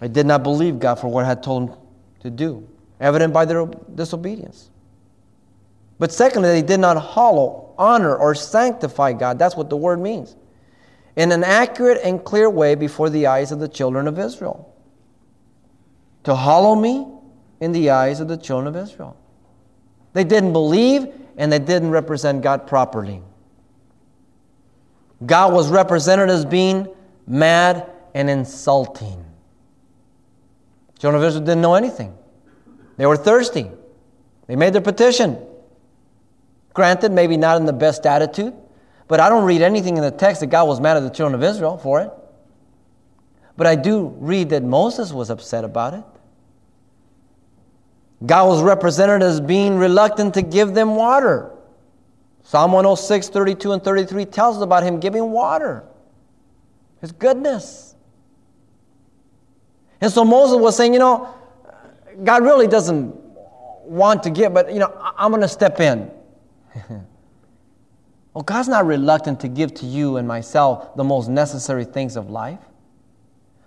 They 0.00 0.08
did 0.08 0.26
not 0.26 0.42
believe 0.42 0.78
God 0.78 0.96
for 0.96 1.08
what 1.08 1.26
had 1.26 1.42
told 1.42 1.70
them 1.70 1.78
to 2.20 2.30
do, 2.30 2.66
evident 3.00 3.32
by 3.32 3.44
their 3.44 3.66
disobedience. 3.94 4.70
But 5.98 6.12
secondly, 6.12 6.48
they 6.48 6.62
did 6.62 6.80
not 6.80 7.00
hallow, 7.14 7.74
honor, 7.76 8.16
or 8.16 8.34
sanctify 8.34 9.12
God. 9.12 9.38
That's 9.38 9.54
what 9.54 9.68
the 9.68 9.76
word 9.76 10.00
means. 10.00 10.34
In 11.16 11.30
an 11.30 11.44
accurate 11.44 12.00
and 12.02 12.24
clear 12.24 12.48
way 12.48 12.74
before 12.74 13.10
the 13.10 13.26
eyes 13.26 13.52
of 13.52 13.60
the 13.60 13.68
children 13.68 14.08
of 14.08 14.18
Israel. 14.18 14.74
To 16.24 16.34
hallow 16.34 16.74
me 16.74 17.06
in 17.60 17.72
the 17.72 17.90
eyes 17.90 18.20
of 18.20 18.28
the 18.28 18.38
children 18.38 18.74
of 18.74 18.82
Israel. 18.82 19.16
They 20.14 20.24
didn't 20.24 20.54
believe 20.54 21.08
and 21.36 21.52
they 21.52 21.58
didn't 21.58 21.90
represent 21.90 22.42
God 22.42 22.66
properly. 22.66 23.22
God 25.24 25.52
was 25.52 25.68
represented 25.68 26.30
as 26.30 26.46
being 26.46 26.88
mad 27.26 27.90
and 28.14 28.30
insulting. 28.30 29.24
Children 31.00 31.22
of 31.22 31.28
Israel 31.28 31.44
didn't 31.44 31.62
know 31.62 31.74
anything. 31.74 32.14
They 32.98 33.06
were 33.06 33.16
thirsty. 33.16 33.70
They 34.46 34.56
made 34.56 34.74
their 34.74 34.82
petition. 34.82 35.38
Granted, 36.74 37.10
maybe 37.12 37.36
not 37.36 37.56
in 37.56 37.64
the 37.64 37.72
best 37.72 38.04
attitude, 38.04 38.54
but 39.08 39.18
I 39.18 39.28
don't 39.28 39.44
read 39.44 39.62
anything 39.62 39.96
in 39.96 40.02
the 40.02 40.10
text 40.10 40.40
that 40.40 40.48
God 40.48 40.68
was 40.68 40.78
mad 40.78 40.98
at 40.98 41.00
the 41.00 41.10
children 41.10 41.34
of 41.34 41.42
Israel 41.42 41.78
for 41.78 42.02
it. 42.02 42.10
But 43.56 43.66
I 43.66 43.76
do 43.76 44.14
read 44.18 44.50
that 44.50 44.62
Moses 44.62 45.12
was 45.12 45.30
upset 45.30 45.64
about 45.64 45.94
it. 45.94 46.04
God 48.24 48.48
was 48.48 48.62
represented 48.62 49.22
as 49.22 49.40
being 49.40 49.78
reluctant 49.78 50.34
to 50.34 50.42
give 50.42 50.74
them 50.74 50.96
water. 50.96 51.50
Psalm 52.42 52.72
106, 52.72 53.28
32, 53.28 53.72
and 53.72 53.82
33 53.82 54.26
tells 54.26 54.56
us 54.58 54.62
about 54.62 54.82
him 54.82 55.00
giving 55.00 55.30
water, 55.30 55.84
his 57.00 57.12
goodness. 57.12 57.89
And 60.00 60.10
so 60.10 60.24
Moses 60.24 60.56
was 60.56 60.76
saying, 60.76 60.92
you 60.92 60.98
know, 60.98 61.34
God 62.24 62.42
really 62.42 62.66
doesn't 62.66 63.14
want 63.84 64.22
to 64.22 64.30
give, 64.30 64.54
but, 64.54 64.72
you 64.72 64.78
know, 64.78 64.94
I'm 65.16 65.30
going 65.30 65.42
to 65.42 65.48
step 65.48 65.80
in. 65.80 66.10
well, 68.34 68.42
God's 68.44 68.68
not 68.68 68.86
reluctant 68.86 69.40
to 69.40 69.48
give 69.48 69.74
to 69.74 69.86
you 69.86 70.16
and 70.16 70.26
myself 70.26 70.96
the 70.96 71.04
most 71.04 71.28
necessary 71.28 71.84
things 71.84 72.16
of 72.16 72.30
life. 72.30 72.60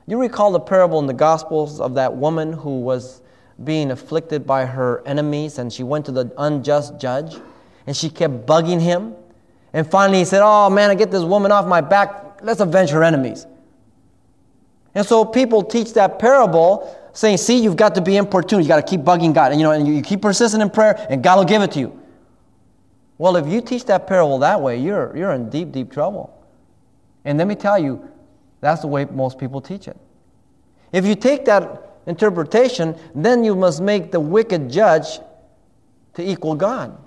You 0.08 0.20
recall 0.20 0.52
the 0.52 0.60
parable 0.60 1.00
in 1.00 1.08
the 1.08 1.14
Gospels 1.14 1.80
of 1.80 1.94
that 1.96 2.16
woman 2.16 2.54
who 2.54 2.82
was 2.82 3.22
being 3.64 3.92
afflicted 3.92 4.46
by 4.46 4.66
her 4.66 5.02
enemies 5.06 5.60
and 5.60 5.72
she 5.72 5.84
went 5.84 6.06
to 6.06 6.12
the 6.12 6.34
unjust 6.38 7.00
judge 7.00 7.36
and 7.86 7.96
she 7.96 8.10
kept 8.10 8.46
bugging 8.46 8.82
him. 8.82 9.16
And 9.72 9.90
finally 9.90 10.20
he 10.20 10.26
said, 10.26 10.42
Oh 10.44 10.70
man, 10.70 10.90
I 10.90 10.96
get 10.96 11.12
this 11.12 11.24
woman 11.24 11.52
off 11.52 11.66
my 11.66 11.82
back. 11.82 12.40
Let's 12.42 12.60
avenge 12.60 12.90
her 12.90 13.04
enemies. 13.04 13.46
And 14.96 15.06
so 15.06 15.26
people 15.26 15.64
teach 15.64 15.94
that 15.94 16.20
parable 16.20 16.96
saying, 17.14 17.38
See, 17.38 17.58
you've 17.58 17.78
got 17.78 17.96
to 17.96 18.02
be 18.02 18.18
importunate. 18.18 18.60
You've 18.60 18.68
got 18.68 18.86
to 18.86 18.90
keep 18.90 19.02
bugging 19.02 19.34
God. 19.34 19.52
And 19.52 19.60
you 19.60 19.66
know, 19.66 19.72
and 19.72 19.88
you 19.88 20.02
keep 20.02 20.22
persistent 20.22 20.62
in 20.62 20.70
prayer, 20.70 21.06
and 21.10 21.24
God 21.24 21.38
will 21.38 21.46
give 21.46 21.62
it 21.62 21.72
to 21.72 21.80
you. 21.80 22.00
Well, 23.18 23.36
if 23.38 23.48
you 23.48 23.62
teach 23.62 23.86
that 23.86 24.08
parable 24.08 24.40
that 24.40 24.60
way, 24.62 24.78
you're, 24.78 25.16
you're 25.16 25.32
in 25.32 25.50
deep, 25.50 25.72
deep 25.72 25.92
trouble. 25.92 26.38
And 27.26 27.38
let 27.38 27.48
me 27.48 27.56
tell 27.56 27.80
you, 27.80 28.10
that's 28.60 28.82
the 28.82 28.88
way 28.88 29.06
most 29.06 29.38
people 29.38 29.62
teach 29.62 29.88
it. 29.88 29.98
If 30.92 31.06
you 31.06 31.16
take 31.16 31.46
that 31.46 31.92
interpretation, 32.06 32.96
then 33.16 33.44
you 33.44 33.56
must 33.56 33.82
make 33.82 34.12
the 34.12 34.20
wicked 34.20 34.70
judge 34.70 35.20
to 36.16 36.30
equal 36.30 36.56
God, 36.56 36.98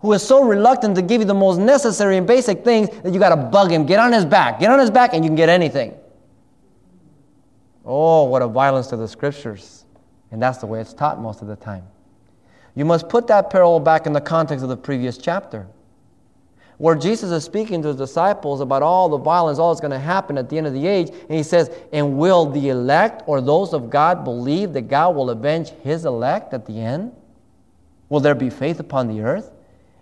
who 0.00 0.12
is 0.12 0.22
so 0.22 0.44
reluctant 0.44 0.94
to 0.96 1.02
give 1.02 1.20
you 1.20 1.26
the 1.26 1.34
most 1.34 1.58
necessary 1.58 2.16
and 2.16 2.26
basic 2.26 2.64
things 2.64 2.88
that 3.02 3.12
you 3.12 3.18
got 3.18 3.30
to 3.30 3.36
bug 3.36 3.70
him. 3.70 3.86
Get 3.86 3.98
on 3.98 4.12
his 4.12 4.24
back. 4.24 4.60
Get 4.60 4.70
on 4.70 4.78
his 4.78 4.90
back, 4.90 5.14
and 5.14 5.24
you 5.24 5.28
can 5.28 5.36
get 5.36 5.48
anything. 5.48 5.94
Oh, 7.84 8.24
what 8.24 8.42
a 8.42 8.48
violence 8.48 8.86
to 8.88 8.96
the 8.96 9.08
scriptures. 9.08 9.84
And 10.30 10.40
that's 10.40 10.58
the 10.58 10.66
way 10.66 10.80
it's 10.80 10.94
taught 10.94 11.20
most 11.20 11.42
of 11.42 11.48
the 11.48 11.56
time. 11.56 11.84
You 12.74 12.84
must 12.84 13.08
put 13.08 13.26
that 13.26 13.50
parable 13.50 13.80
back 13.80 14.06
in 14.06 14.12
the 14.12 14.20
context 14.20 14.62
of 14.62 14.68
the 14.68 14.76
previous 14.76 15.18
chapter, 15.18 15.66
where 16.78 16.94
Jesus 16.94 17.30
is 17.30 17.44
speaking 17.44 17.82
to 17.82 17.88
his 17.88 17.96
disciples 17.96 18.60
about 18.60 18.82
all 18.82 19.08
the 19.10 19.18
violence, 19.18 19.58
all 19.58 19.72
that's 19.72 19.80
going 19.80 19.90
to 19.90 19.98
happen 19.98 20.38
at 20.38 20.48
the 20.48 20.56
end 20.56 20.66
of 20.66 20.72
the 20.72 20.86
age. 20.86 21.10
And 21.10 21.32
he 21.32 21.42
says, 21.42 21.70
And 21.92 22.16
will 22.16 22.46
the 22.46 22.70
elect 22.70 23.22
or 23.26 23.40
those 23.40 23.74
of 23.74 23.90
God 23.90 24.24
believe 24.24 24.72
that 24.72 24.82
God 24.82 25.14
will 25.14 25.28
avenge 25.30 25.70
his 25.82 26.06
elect 26.06 26.54
at 26.54 26.64
the 26.64 26.80
end? 26.80 27.12
Will 28.08 28.20
there 28.20 28.34
be 28.34 28.50
faith 28.50 28.80
upon 28.80 29.08
the 29.08 29.20
earth? 29.20 29.50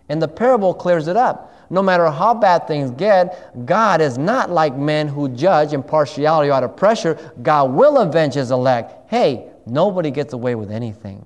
And 0.08 0.22
the 0.22 0.28
parable 0.28 0.74
clears 0.74 1.08
it 1.08 1.16
up. 1.16 1.52
No 1.70 1.82
matter 1.82 2.10
how 2.10 2.34
bad 2.34 2.66
things 2.66 2.90
get, 2.90 3.64
God 3.64 4.00
is 4.00 4.18
not 4.18 4.50
like 4.50 4.76
men 4.76 5.06
who 5.06 5.28
judge 5.28 5.72
impartiality 5.72 6.50
out 6.50 6.64
of 6.64 6.76
pressure. 6.76 7.32
God 7.42 7.72
will 7.72 7.98
avenge 7.98 8.34
his 8.34 8.50
elect. 8.50 9.08
Hey, 9.08 9.48
nobody 9.66 10.10
gets 10.10 10.32
away 10.32 10.56
with 10.56 10.72
anything. 10.72 11.24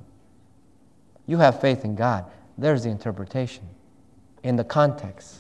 You 1.27 1.39
have 1.39 1.63
faith 1.63 1.85
in 1.85 1.95
God. 1.95 2.27
There's 2.59 2.85
the 2.85 2.91
interpretation 2.91 3.65
in 4.43 4.57
the 4.57 4.65
context. 4.65 5.39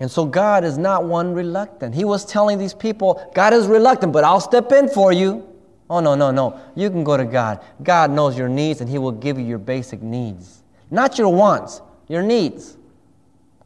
And 0.00 0.10
so 0.10 0.24
God 0.24 0.64
is 0.64 0.78
not 0.78 1.04
one 1.04 1.34
reluctant. 1.34 1.94
He 1.94 2.04
was 2.04 2.24
telling 2.24 2.58
these 2.58 2.74
people, 2.74 3.30
God 3.34 3.52
is 3.52 3.66
reluctant, 3.66 4.12
but 4.12 4.24
I'll 4.24 4.40
step 4.40 4.72
in 4.72 4.88
for 4.88 5.12
you. 5.12 5.46
Oh, 5.88 6.00
no, 6.00 6.14
no, 6.14 6.30
no. 6.30 6.60
You 6.74 6.90
can 6.90 7.04
go 7.04 7.16
to 7.16 7.24
God. 7.24 7.62
God 7.82 8.10
knows 8.10 8.36
your 8.36 8.48
needs 8.48 8.80
and 8.80 8.90
He 8.90 8.98
will 8.98 9.12
give 9.12 9.38
you 9.38 9.44
your 9.44 9.58
basic 9.58 10.02
needs. 10.02 10.62
Not 10.90 11.18
your 11.18 11.32
wants, 11.32 11.80
your 12.08 12.22
needs. 12.22 12.76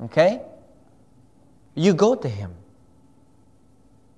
Okay? 0.03 0.41
You 1.75 1.95
go 1.95 2.15
to 2.15 2.29
Him. 2.29 2.55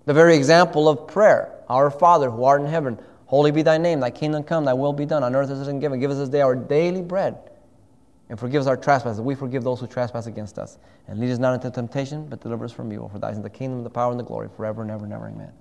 The 0.04 0.14
very 0.14 0.36
example 0.36 0.88
of 0.88 1.06
prayer 1.06 1.52
Our 1.68 1.90
Father 1.90 2.30
who 2.30 2.44
art 2.44 2.60
in 2.60 2.66
heaven, 2.66 2.98
holy 3.26 3.50
be 3.50 3.62
thy 3.62 3.78
name, 3.78 4.00
thy 4.00 4.10
kingdom 4.10 4.42
come, 4.42 4.64
thy 4.64 4.74
will 4.74 4.92
be 4.92 5.06
done 5.06 5.22
on 5.22 5.34
earth 5.34 5.50
as 5.50 5.58
it 5.58 5.62
is 5.62 5.68
in 5.68 5.80
heaven. 5.80 6.00
Give 6.00 6.10
us 6.10 6.18
this 6.18 6.28
day 6.28 6.40
our 6.40 6.56
daily 6.56 7.02
bread. 7.02 7.38
And 8.28 8.40
forgive 8.40 8.62
us 8.62 8.66
our 8.66 8.76
trespasses. 8.76 9.20
We 9.20 9.34
forgive 9.34 9.62
those 9.62 9.80
who 9.80 9.86
trespass 9.86 10.26
against 10.26 10.58
us. 10.58 10.78
And 11.06 11.20
lead 11.20 11.30
us 11.30 11.38
not 11.38 11.52
into 11.54 11.70
temptation, 11.70 12.26
but 12.28 12.40
deliver 12.40 12.64
us 12.64 12.72
from 12.72 12.90
evil. 12.92 13.08
For 13.08 13.18
thine 13.18 13.34
is 13.34 13.42
the 13.42 13.50
kingdom, 13.50 13.84
the 13.84 13.90
power, 13.90 14.10
and 14.10 14.18
the 14.18 14.24
glory 14.24 14.48
forever 14.56 14.80
and 14.80 14.90
ever 14.90 15.04
and 15.04 15.12
ever. 15.12 15.28
Amen. 15.28 15.52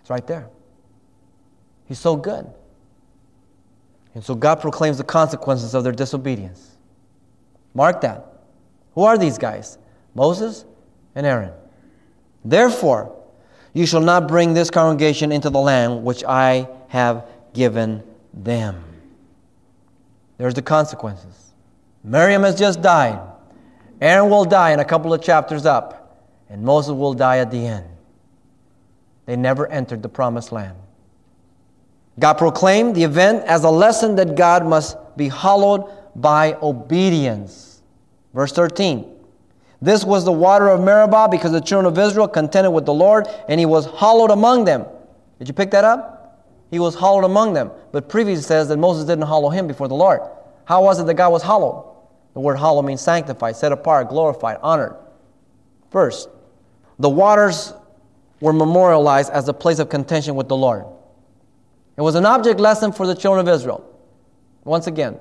It's 0.00 0.10
right 0.10 0.26
there. 0.26 0.48
He's 1.86 2.00
so 2.00 2.16
good. 2.16 2.50
And 4.14 4.24
so 4.24 4.34
God 4.34 4.56
proclaims 4.56 4.98
the 4.98 5.04
consequences 5.04 5.74
of 5.74 5.84
their 5.84 5.92
disobedience. 5.92 6.76
Mark 7.74 8.00
that. 8.00 8.31
Who 8.94 9.04
are 9.04 9.16
these 9.16 9.38
guys? 9.38 9.78
Moses 10.14 10.64
and 11.14 11.26
Aaron. 11.26 11.52
Therefore, 12.44 13.16
you 13.72 13.86
shall 13.86 14.00
not 14.00 14.28
bring 14.28 14.54
this 14.54 14.70
congregation 14.70 15.32
into 15.32 15.50
the 15.50 15.58
land 15.58 16.04
which 16.04 16.24
I 16.24 16.68
have 16.88 17.26
given 17.54 18.02
them. 18.34 18.82
There's 20.38 20.54
the 20.54 20.62
consequences. 20.62 21.52
Miriam 22.04 22.42
has 22.42 22.58
just 22.58 22.82
died. 22.82 23.20
Aaron 24.00 24.28
will 24.28 24.44
die 24.44 24.72
in 24.72 24.80
a 24.80 24.84
couple 24.84 25.14
of 25.14 25.22
chapters 25.22 25.64
up, 25.64 26.26
and 26.50 26.62
Moses 26.62 26.92
will 26.92 27.14
die 27.14 27.38
at 27.38 27.50
the 27.50 27.64
end. 27.64 27.86
They 29.26 29.36
never 29.36 29.68
entered 29.68 30.02
the 30.02 30.08
promised 30.08 30.50
land. 30.50 30.76
God 32.18 32.34
proclaimed 32.34 32.94
the 32.94 33.04
event 33.04 33.44
as 33.44 33.64
a 33.64 33.70
lesson 33.70 34.16
that 34.16 34.34
God 34.34 34.66
must 34.66 34.96
be 35.16 35.28
hallowed 35.28 35.88
by 36.16 36.54
obedience. 36.60 37.71
Verse 38.34 38.52
13. 38.52 39.08
This 39.80 40.04
was 40.04 40.24
the 40.24 40.32
water 40.32 40.68
of 40.68 40.80
Meribah 40.80 41.28
because 41.30 41.52
the 41.52 41.60
children 41.60 41.92
of 41.92 41.98
Israel 41.98 42.28
contended 42.28 42.70
with 42.70 42.86
the 42.86 42.94
Lord, 42.94 43.26
and 43.48 43.58
he 43.58 43.66
was 43.66 43.86
hallowed 43.86 44.30
among 44.30 44.64
them. 44.64 44.86
Did 45.38 45.48
you 45.48 45.54
pick 45.54 45.72
that 45.72 45.84
up? 45.84 46.48
He 46.70 46.78
was 46.78 46.94
hallowed 46.94 47.24
among 47.24 47.52
them. 47.52 47.72
But 47.90 48.08
previously 48.08 48.44
says 48.44 48.68
that 48.68 48.78
Moses 48.78 49.04
didn't 49.04 49.26
hallow 49.26 49.50
him 49.50 49.66
before 49.66 49.88
the 49.88 49.94
Lord. 49.94 50.20
How 50.64 50.84
was 50.84 51.00
it 51.00 51.06
that 51.06 51.14
God 51.14 51.30
was 51.30 51.42
hallowed? 51.42 51.84
The 52.34 52.40
word 52.40 52.56
hallow 52.56 52.80
means 52.80 53.00
sanctified, 53.00 53.56
set 53.56 53.72
apart, 53.72 54.08
glorified, 54.08 54.58
honored. 54.62 54.96
First, 55.90 56.28
the 56.98 57.10
waters 57.10 57.74
were 58.40 58.52
memorialized 58.52 59.30
as 59.32 59.48
a 59.48 59.52
place 59.52 59.78
of 59.78 59.88
contention 59.88 60.34
with 60.34 60.48
the 60.48 60.56
Lord. 60.56 60.86
It 61.96 62.00
was 62.00 62.14
an 62.14 62.24
object 62.24 62.58
lesson 62.58 62.92
for 62.92 63.06
the 63.06 63.14
children 63.14 63.46
of 63.46 63.54
Israel. 63.54 63.84
Once 64.64 64.86
again. 64.86 65.18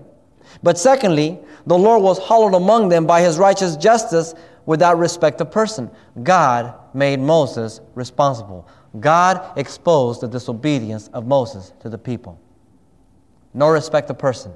But 0.64 0.78
secondly, 0.78 1.40
the 1.66 1.78
Lord 1.78 2.02
was 2.02 2.20
hallowed 2.20 2.56
among 2.56 2.90
them 2.90 3.06
by 3.06 3.22
his 3.22 3.38
righteous 3.38 3.76
justice 3.76 4.34
without 4.66 4.98
respect 4.98 5.42
of 5.42 5.52
person. 5.52 5.90
God 6.24 6.74
made 6.94 7.20
Moses 7.20 7.82
responsible. 7.96 8.68
God 9.00 9.58
exposed 9.58 10.22
the 10.22 10.28
disobedience 10.28 11.08
of 11.10 11.26
Moses 11.26 11.74
to 11.80 11.90
the 11.90 11.98
people. 11.98 12.40
No 13.54 13.70
respect 13.70 14.10
of 14.10 14.18
person. 14.18 14.54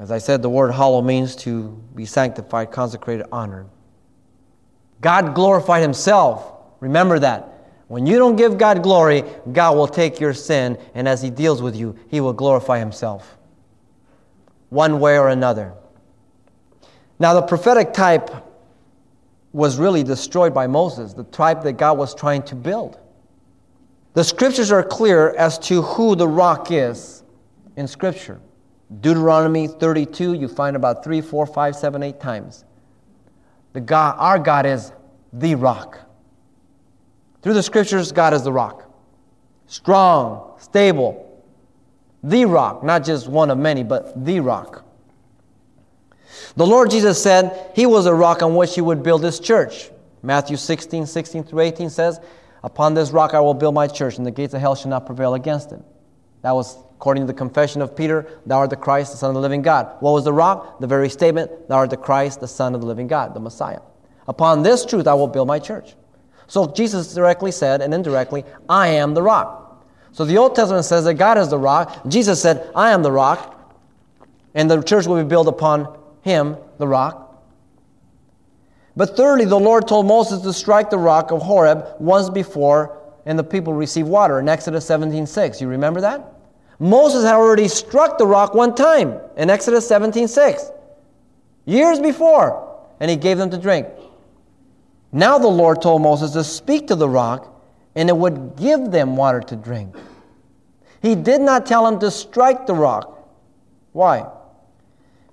As 0.00 0.10
I 0.10 0.18
said, 0.18 0.42
the 0.42 0.50
word 0.50 0.72
hallow 0.72 1.02
means 1.02 1.36
to 1.36 1.68
be 1.94 2.06
sanctified, 2.06 2.72
consecrated, 2.72 3.26
honored. 3.30 3.68
God 5.00 5.34
glorified 5.34 5.82
himself. 5.82 6.52
Remember 6.80 7.18
that. 7.18 7.52
When 7.92 8.06
you 8.06 8.16
don't 8.16 8.36
give 8.36 8.56
God 8.56 8.82
glory, 8.82 9.22
God 9.52 9.76
will 9.76 9.86
take 9.86 10.18
your 10.18 10.32
sin, 10.32 10.78
and 10.94 11.06
as 11.06 11.20
He 11.20 11.28
deals 11.28 11.60
with 11.60 11.76
you, 11.76 11.94
He 12.08 12.22
will 12.22 12.32
glorify 12.32 12.78
Himself. 12.78 13.36
One 14.72 15.00
way 15.00 15.18
or 15.18 15.28
another. 15.28 15.74
Now, 17.18 17.34
the 17.34 17.42
prophetic 17.42 17.92
type 17.92 18.30
was 19.52 19.76
really 19.76 20.02
destroyed 20.02 20.54
by 20.54 20.66
Moses, 20.66 21.12
the 21.12 21.24
type 21.24 21.60
that 21.64 21.74
God 21.74 21.98
was 21.98 22.14
trying 22.14 22.42
to 22.44 22.54
build. 22.54 22.98
The 24.14 24.24
scriptures 24.24 24.72
are 24.72 24.82
clear 24.82 25.34
as 25.36 25.58
to 25.58 25.82
who 25.82 26.16
the 26.16 26.26
rock 26.26 26.70
is 26.70 27.22
in 27.76 27.86
Scripture. 27.86 28.40
Deuteronomy 29.02 29.68
32, 29.68 30.32
you 30.32 30.48
find 30.48 30.74
about 30.74 31.04
three, 31.04 31.20
four, 31.20 31.44
five, 31.44 31.76
seven, 31.76 32.02
eight 32.02 32.18
times. 32.18 32.64
The 33.74 33.80
God, 33.82 34.16
our 34.18 34.38
God 34.38 34.64
is 34.64 34.90
the 35.34 35.54
rock. 35.54 36.00
Through 37.42 37.54
the 37.54 37.62
scriptures, 37.62 38.10
God 38.10 38.32
is 38.32 38.42
the 38.42 38.52
rock. 38.52 38.90
Strong, 39.66 40.54
stable, 40.58 41.31
the 42.22 42.44
rock, 42.44 42.82
not 42.82 43.04
just 43.04 43.28
one 43.28 43.50
of 43.50 43.58
many, 43.58 43.82
but 43.82 44.24
the 44.24 44.40
rock. 44.40 44.84
The 46.56 46.66
Lord 46.66 46.90
Jesus 46.90 47.22
said 47.22 47.70
he 47.74 47.86
was 47.86 48.06
a 48.06 48.14
rock 48.14 48.42
on 48.42 48.54
which 48.54 48.74
he 48.74 48.80
would 48.80 49.02
build 49.02 49.22
his 49.22 49.40
church. 49.40 49.90
Matthew 50.22 50.56
16, 50.56 51.06
16 51.06 51.44
through 51.44 51.60
18 51.60 51.90
says, 51.90 52.20
Upon 52.62 52.94
this 52.94 53.10
rock 53.10 53.34
I 53.34 53.40
will 53.40 53.54
build 53.54 53.74
my 53.74 53.88
church, 53.88 54.18
and 54.18 54.26
the 54.26 54.30
gates 54.30 54.54
of 54.54 54.60
hell 54.60 54.74
shall 54.74 54.90
not 54.90 55.06
prevail 55.06 55.34
against 55.34 55.72
it. 55.72 55.80
That 56.42 56.52
was 56.52 56.76
according 57.02 57.24
to 57.24 57.26
the 57.26 57.36
confession 57.36 57.82
of 57.82 57.96
Peter, 57.96 58.28
Thou 58.46 58.58
art 58.58 58.70
the 58.70 58.76
Christ, 58.76 59.10
the 59.10 59.18
Son 59.18 59.30
of 59.30 59.34
the 59.34 59.40
living 59.40 59.62
God. 59.62 59.96
What 59.98 60.12
was 60.12 60.22
the 60.22 60.32
rock? 60.32 60.78
The 60.80 60.86
very 60.86 61.08
statement, 61.08 61.68
Thou 61.68 61.78
art 61.78 61.90
the 61.90 61.96
Christ, 61.96 62.38
the 62.38 62.46
Son 62.46 62.76
of 62.76 62.80
the 62.80 62.86
living 62.86 63.08
God, 63.08 63.34
the 63.34 63.40
Messiah. 63.40 63.80
Upon 64.28 64.62
this 64.62 64.84
truth 64.84 65.08
I 65.08 65.14
will 65.14 65.26
build 65.26 65.48
my 65.48 65.58
church. 65.58 65.96
So 66.46 66.68
Jesus 66.68 67.12
directly 67.12 67.50
said, 67.50 67.80
and 67.80 67.92
indirectly, 67.92 68.44
I 68.68 68.88
am 68.88 69.14
the 69.14 69.22
rock. 69.22 69.61
So 70.12 70.24
the 70.24 70.36
Old 70.36 70.54
Testament 70.54 70.84
says 70.84 71.04
that 71.04 71.14
God 71.14 71.38
is 71.38 71.48
the 71.48 71.58
rock. 71.58 72.02
Jesus 72.06 72.40
said, 72.40 72.70
I 72.74 72.90
am 72.92 73.02
the 73.02 73.12
rock. 73.12 73.58
And 74.54 74.70
the 74.70 74.82
church 74.82 75.06
will 75.06 75.22
be 75.22 75.28
built 75.28 75.48
upon 75.48 75.98
him, 76.20 76.56
the 76.78 76.86
rock. 76.86 77.22
But 78.94 79.16
thirdly, 79.16 79.46
the 79.46 79.58
Lord 79.58 79.88
told 79.88 80.06
Moses 80.06 80.42
to 80.42 80.52
strike 80.52 80.90
the 80.90 80.98
rock 80.98 81.30
of 81.30 81.40
Horeb 81.40 81.96
once 81.98 82.28
before, 82.28 82.98
and 83.24 83.38
the 83.38 83.44
people 83.44 83.72
received 83.72 84.08
water 84.08 84.38
in 84.38 84.48
Exodus 84.48 84.86
17 84.86 85.26
6. 85.26 85.60
You 85.60 85.68
remember 85.68 86.02
that? 86.02 86.34
Moses 86.78 87.24
had 87.24 87.34
already 87.34 87.68
struck 87.68 88.18
the 88.18 88.26
rock 88.26 88.54
one 88.54 88.74
time 88.74 89.18
in 89.36 89.48
Exodus 89.48 89.86
17 89.88 90.28
6. 90.28 90.70
Years 91.64 92.00
before, 92.00 92.80
and 93.00 93.10
he 93.10 93.16
gave 93.16 93.38
them 93.38 93.48
to 93.50 93.56
drink. 93.56 93.86
Now 95.12 95.38
the 95.38 95.48
Lord 95.48 95.80
told 95.80 96.02
Moses 96.02 96.32
to 96.32 96.44
speak 96.44 96.88
to 96.88 96.94
the 96.94 97.08
rock, 97.08 97.51
and 97.94 98.08
it 98.08 98.16
would 98.16 98.56
give 98.56 98.90
them 98.90 99.16
water 99.16 99.40
to 99.40 99.56
drink. 99.56 99.94
He 101.00 101.14
did 101.14 101.40
not 101.40 101.66
tell 101.66 101.86
him 101.86 101.98
to 102.00 102.10
strike 102.10 102.66
the 102.66 102.74
rock. 102.74 103.28
Why? 103.92 104.26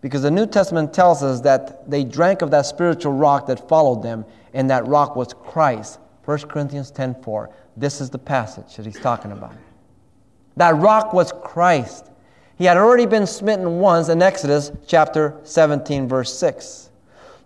Because 0.02 0.22
the 0.22 0.32
New 0.32 0.48
Testament 0.48 0.94
tells 0.94 1.24
us 1.24 1.42
that 1.42 1.90
they 1.90 2.04
drank 2.04 2.42
of 2.42 2.52
that 2.52 2.66
spiritual 2.66 3.14
rock 3.14 3.48
that 3.48 3.68
followed 3.68 4.02
them, 4.02 4.26
and 4.54 4.70
that 4.70 4.88
rock 4.88 5.16
was 5.16 5.34
Christ. 5.34 6.00
1 6.26 6.50
Corinthians 6.50 6.92
10:4. 6.92 7.50
This 7.78 8.02
is 8.02 8.10
the 8.10 8.18
passage 8.18 8.76
that 8.76 8.86
he's 8.86 9.00
talking 9.00 9.32
about. 9.32 9.54
That 10.58 10.76
rock 10.78 11.14
was 11.14 11.32
Christ. 11.44 12.12
He 12.58 12.66
had 12.66 12.78
already 12.78 13.06
been 13.06 13.26
smitten 13.26 13.80
once 13.80 14.10
in 14.10 14.22
Exodus 14.22 14.72
chapter 14.86 15.36
17, 15.44 16.08
verse 16.08 16.34
6. 16.38 16.90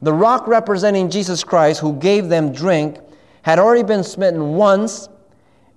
The 0.01 0.13
rock 0.13 0.47
representing 0.47 1.09
Jesus 1.09 1.43
Christ, 1.43 1.79
who 1.79 1.93
gave 1.93 2.29
them 2.29 2.51
drink, 2.51 2.99
had 3.43 3.59
already 3.59 3.83
been 3.83 4.03
smitten 4.03 4.55
once 4.55 5.07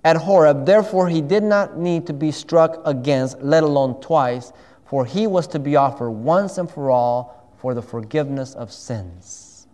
at 0.03 0.17
Horeb. 0.17 0.65
Therefore, 0.65 1.07
he 1.07 1.21
did 1.21 1.43
not 1.43 1.77
need 1.77 2.07
to 2.07 2.13
be 2.13 2.31
struck 2.31 2.81
against, 2.85 3.41
let 3.41 3.63
alone 3.63 4.01
twice, 4.01 4.51
for 4.85 5.05
he 5.05 5.27
was 5.27 5.47
to 5.47 5.59
be 5.59 5.75
offered 5.75 6.11
once 6.11 6.57
and 6.57 6.69
for 6.69 6.89
all 6.89 7.51
for 7.57 7.73
the 7.73 7.81
forgiveness 7.81 8.55
of 8.55 8.71
sins. 8.71 9.67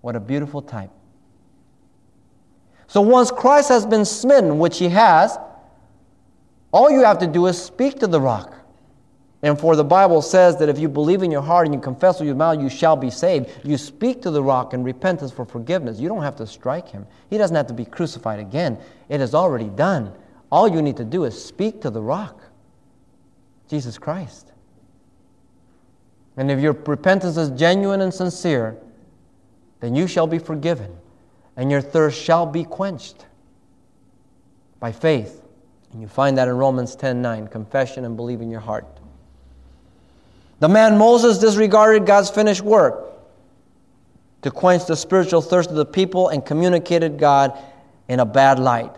What 0.00 0.16
a 0.16 0.20
beautiful 0.20 0.62
type. 0.62 0.90
So 2.86 3.00
once 3.00 3.30
Christ 3.30 3.70
has 3.70 3.86
been 3.86 4.04
smitten, 4.04 4.58
which 4.58 4.78
he 4.78 4.88
has, 4.90 5.38
all 6.72 6.90
you 6.90 7.02
have 7.04 7.18
to 7.18 7.26
do 7.26 7.46
is 7.46 7.60
speak 7.60 7.98
to 8.00 8.06
the 8.06 8.20
rock. 8.20 8.54
And 9.44 9.58
for 9.58 9.74
the 9.74 9.84
Bible 9.84 10.22
says 10.22 10.56
that 10.58 10.68
if 10.68 10.78
you 10.78 10.88
believe 10.88 11.24
in 11.24 11.32
your 11.32 11.42
heart 11.42 11.66
and 11.66 11.74
you 11.74 11.80
confess 11.80 12.20
with 12.20 12.28
your 12.28 12.36
mouth, 12.36 12.60
you 12.60 12.68
shall 12.68 12.96
be 12.96 13.10
saved. 13.10 13.50
You 13.64 13.76
speak 13.76 14.22
to 14.22 14.30
the 14.30 14.42
rock 14.42 14.72
in 14.72 14.84
repentance 14.84 15.32
for 15.32 15.44
forgiveness. 15.44 15.98
You 15.98 16.08
don't 16.08 16.22
have 16.22 16.36
to 16.36 16.46
strike 16.46 16.88
him. 16.88 17.06
He 17.28 17.38
doesn't 17.38 17.56
have 17.56 17.66
to 17.66 17.74
be 17.74 17.84
crucified 17.84 18.38
again. 18.38 18.78
It 19.08 19.20
is 19.20 19.34
already 19.34 19.68
done. 19.68 20.12
All 20.52 20.68
you 20.68 20.80
need 20.80 20.96
to 20.98 21.04
do 21.04 21.24
is 21.24 21.44
speak 21.44 21.80
to 21.80 21.90
the 21.90 22.00
rock, 22.00 22.40
Jesus 23.68 23.98
Christ. 23.98 24.52
And 26.36 26.50
if 26.50 26.60
your 26.60 26.72
repentance 26.72 27.36
is 27.36 27.50
genuine 27.50 28.00
and 28.00 28.14
sincere, 28.14 28.78
then 29.80 29.96
you 29.96 30.06
shall 30.06 30.28
be 30.28 30.38
forgiven, 30.38 30.96
and 31.56 31.68
your 31.68 31.80
thirst 31.80 32.20
shall 32.22 32.46
be 32.46 32.62
quenched 32.62 33.26
by 34.78 34.92
faith. 34.92 35.42
And 35.92 36.00
you 36.00 36.06
find 36.06 36.38
that 36.38 36.46
in 36.46 36.56
Romans 36.56 36.94
10:9, 36.94 37.48
confession 37.48 38.04
and 38.04 38.16
believe 38.16 38.40
in 38.40 38.48
your 38.48 38.60
heart. 38.60 38.86
The 40.62 40.68
man 40.68 40.96
Moses 40.96 41.38
disregarded 41.38 42.06
God's 42.06 42.30
finished 42.30 42.60
work 42.60 43.14
to 44.42 44.50
quench 44.52 44.86
the 44.86 44.94
spiritual 44.94 45.42
thirst 45.42 45.70
of 45.70 45.74
the 45.74 45.84
people 45.84 46.28
and 46.28 46.46
communicated 46.46 47.18
God 47.18 47.58
in 48.06 48.20
a 48.20 48.24
bad 48.24 48.60
light. 48.60 48.94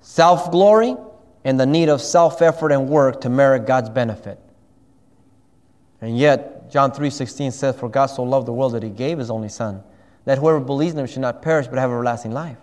Self 0.00 0.50
glory 0.50 0.96
and 1.44 1.60
the 1.60 1.66
need 1.66 1.90
of 1.90 2.00
self 2.00 2.40
effort 2.40 2.72
and 2.72 2.88
work 2.88 3.20
to 3.20 3.28
merit 3.28 3.66
God's 3.66 3.90
benefit. 3.90 4.40
And 6.00 6.16
yet, 6.16 6.70
John 6.70 6.90
3:16 6.90 7.52
says, 7.52 7.76
For 7.76 7.90
God 7.90 8.06
so 8.06 8.22
loved 8.22 8.48
the 8.48 8.54
world 8.54 8.72
that 8.72 8.82
he 8.82 8.88
gave 8.88 9.18
his 9.18 9.30
only 9.30 9.50
Son, 9.50 9.82
that 10.24 10.38
whoever 10.38 10.58
believes 10.58 10.94
in 10.94 11.00
him 11.00 11.06
should 11.06 11.20
not 11.20 11.42
perish 11.42 11.66
but 11.66 11.78
have 11.78 11.90
everlasting 11.90 12.32
life. 12.32 12.56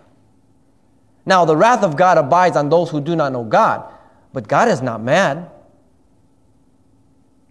Now, 1.24 1.44
the 1.44 1.56
wrath 1.56 1.84
of 1.84 1.96
God 1.96 2.18
abides 2.18 2.56
on 2.56 2.70
those 2.70 2.90
who 2.90 3.00
do 3.00 3.14
not 3.14 3.32
know 3.32 3.44
God, 3.44 3.84
but 4.32 4.48
God 4.48 4.66
is 4.66 4.82
not 4.82 5.00
mad. 5.00 5.48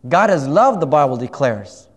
God 0.08 0.30
is 0.30 0.48
love, 0.48 0.80
the 0.80 0.86
Bible 0.86 1.18
declares. 1.18 1.88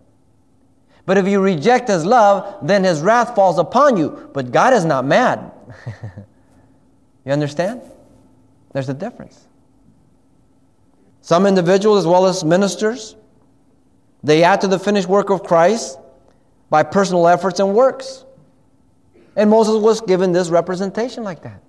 But 1.05 1.17
if 1.17 1.27
you 1.27 1.39
reject 1.39 1.87
his 1.87 2.05
love, 2.05 2.67
then 2.67 2.83
his 2.83 3.01
wrath 3.01 3.35
falls 3.35 3.57
upon 3.57 3.97
you. 3.97 4.29
But 4.33 4.51
God 4.51 4.73
is 4.73 4.85
not 4.85 5.05
mad. 5.05 5.51
you 7.25 7.31
understand? 7.31 7.81
There's 8.73 8.89
a 8.89 8.93
difference. 8.93 9.47
Some 11.21 11.45
individuals, 11.45 11.99
as 11.99 12.07
well 12.07 12.25
as 12.25 12.43
ministers, 12.43 13.15
they 14.23 14.43
add 14.43 14.61
to 14.61 14.67
the 14.67 14.79
finished 14.79 15.07
work 15.07 15.29
of 15.29 15.43
Christ 15.43 15.97
by 16.69 16.83
personal 16.83 17.27
efforts 17.27 17.59
and 17.59 17.73
works. 17.73 18.25
And 19.35 19.49
Moses 19.49 19.81
was 19.81 20.01
given 20.01 20.31
this 20.31 20.49
representation 20.49 21.23
like 21.23 21.41
that. 21.43 21.63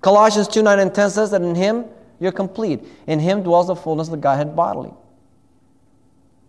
Colossians 0.00 0.48
2 0.48 0.62
9 0.62 0.78
and 0.78 0.94
10 0.94 1.10
says 1.10 1.30
that 1.32 1.42
in 1.42 1.54
him 1.54 1.84
you're 2.20 2.32
complete. 2.32 2.80
In 3.06 3.18
him 3.18 3.42
dwells 3.42 3.66
the 3.66 3.76
fullness 3.76 4.08
of 4.08 4.12
the 4.12 4.18
Godhead 4.18 4.54
bodily. 4.54 4.92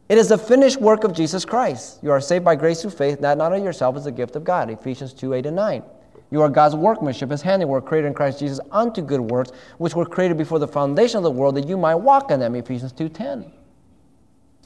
It 0.09 0.17
is 0.17 0.27
the 0.27 0.39
finished 0.39 0.81
work 0.81 1.03
of 1.03 1.13
Jesus 1.13 1.45
Christ. 1.45 1.99
You 2.01 2.11
are 2.11 2.19
saved 2.19 2.43
by 2.43 2.55
grace 2.55 2.81
through 2.81 2.91
faith, 2.91 3.21
that 3.21 3.37
not 3.37 3.53
of 3.53 3.63
yourself 3.63 3.95
is 3.95 4.07
a 4.07 4.11
gift 4.11 4.35
of 4.35 4.43
God. 4.43 4.71
Ephesians 4.71 5.13
2 5.13 5.35
8 5.35 5.45
and 5.45 5.55
9. 5.55 5.83
You 6.31 6.41
are 6.41 6.49
God's 6.49 6.75
workmanship, 6.75 7.29
His 7.29 7.43
handiwork, 7.43 7.85
created 7.85 8.07
in 8.07 8.13
Christ 8.15 8.39
Jesus 8.39 8.59
unto 8.71 9.01
good 9.01 9.21
works, 9.21 9.51
which 9.77 9.95
were 9.95 10.05
created 10.05 10.37
before 10.37 10.59
the 10.59 10.67
foundation 10.67 11.17
of 11.17 11.23
the 11.23 11.31
world, 11.31 11.55
that 11.55 11.67
you 11.67 11.77
might 11.77 11.95
walk 11.95 12.31
in 12.31 12.39
them. 12.39 12.55
Ephesians 12.55 12.91
2 12.91 13.09
10. 13.09 13.51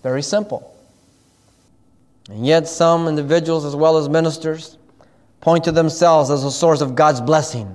Very 0.01 0.21
simple. 0.21 0.69
And 2.29 2.45
yet, 2.45 2.67
some 2.67 3.09
individuals, 3.09 3.65
as 3.65 3.75
well 3.75 3.97
as 3.97 4.07
ministers, 4.07 4.77
point 5.41 5.65
to 5.65 5.73
themselves 5.73 6.29
as 6.29 6.45
a 6.45 6.51
source 6.51 6.79
of 6.79 6.95
God's 6.95 7.19
blessing. 7.19 7.73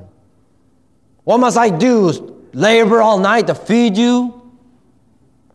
What 1.24 1.38
must 1.38 1.58
I 1.58 1.68
do? 1.68 2.34
Labor 2.54 3.02
all 3.02 3.18
night 3.18 3.46
to 3.48 3.54
feed 3.54 3.98
you? 3.98 4.37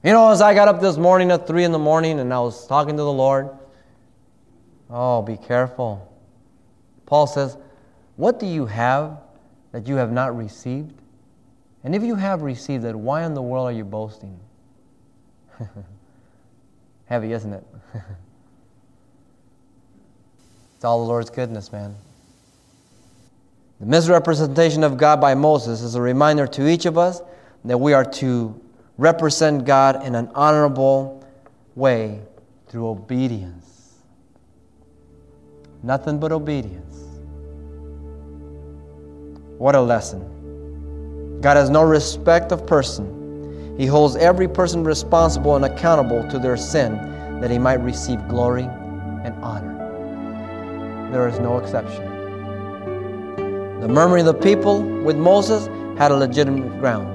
You 0.03 0.11
know, 0.11 0.31
as 0.31 0.41
I 0.41 0.53
got 0.53 0.67
up 0.67 0.81
this 0.81 0.97
morning 0.97 1.31
at 1.31 1.47
3 1.47 1.63
in 1.63 1.71
the 1.71 1.79
morning 1.79 2.19
and 2.19 2.33
I 2.33 2.39
was 2.41 2.67
talking 2.67 2.97
to 2.97 3.03
the 3.03 3.11
Lord, 3.11 3.49
oh, 4.89 5.21
be 5.21 5.37
careful. 5.37 6.13
Paul 7.05 7.25
says, 7.25 7.57
What 8.17 8.37
do 8.37 8.45
you 8.45 8.65
have 8.65 9.17
that 9.71 9.87
you 9.87 9.95
have 9.95 10.11
not 10.11 10.35
received? 10.35 10.93
And 11.85 11.95
if 11.95 12.03
you 12.03 12.15
have 12.15 12.41
received 12.41 12.83
it, 12.83 12.95
why 12.95 13.23
in 13.23 13.33
the 13.33 13.41
world 13.41 13.69
are 13.69 13.71
you 13.71 13.85
boasting? 13.85 14.37
Heavy, 17.05 17.31
isn't 17.31 17.53
it? 17.53 17.65
It's 20.75 20.85
all 20.85 20.99
the 20.99 21.07
Lord's 21.07 21.29
goodness, 21.29 21.71
man. 21.71 21.95
The 23.79 23.85
misrepresentation 23.85 24.83
of 24.83 24.97
God 24.97 25.21
by 25.21 25.33
Moses 25.33 25.81
is 25.81 25.95
a 25.95 26.01
reminder 26.01 26.45
to 26.45 26.67
each 26.67 26.85
of 26.85 26.97
us 26.97 27.21
that 27.63 27.77
we 27.77 27.93
are 27.93 28.03
to 28.03 28.62
represent 28.97 29.65
God 29.65 30.05
in 30.05 30.15
an 30.15 30.29
honorable 30.35 31.25
way 31.75 32.21
through 32.67 32.87
obedience. 32.87 33.95
Nothing 35.81 36.19
but 36.19 36.31
obedience. 36.31 36.95
What 39.57 39.75
a 39.75 39.81
lesson. 39.81 41.41
God 41.41 41.57
has 41.57 41.69
no 41.69 41.83
respect 41.83 42.51
of 42.51 42.65
person. 42.65 43.75
He 43.77 43.85
holds 43.85 44.15
every 44.15 44.47
person 44.47 44.83
responsible 44.83 45.55
and 45.55 45.65
accountable 45.65 46.27
to 46.29 46.39
their 46.39 46.57
sin 46.57 46.95
that 47.41 47.51
he 47.51 47.57
might 47.57 47.81
receive 47.81 48.27
glory 48.27 48.63
and 48.63 49.33
honor 49.43 49.73
there 51.13 51.27
is 51.27 51.39
no 51.39 51.59
exception. 51.59 52.03
The 53.81 53.87
murmuring 53.87 54.27
of 54.27 54.35
the 54.35 54.41
people 54.41 54.81
with 55.03 55.15
Moses 55.15 55.67
had 55.97 56.11
a 56.11 56.15
legitimate 56.15 56.79
ground. 56.79 57.07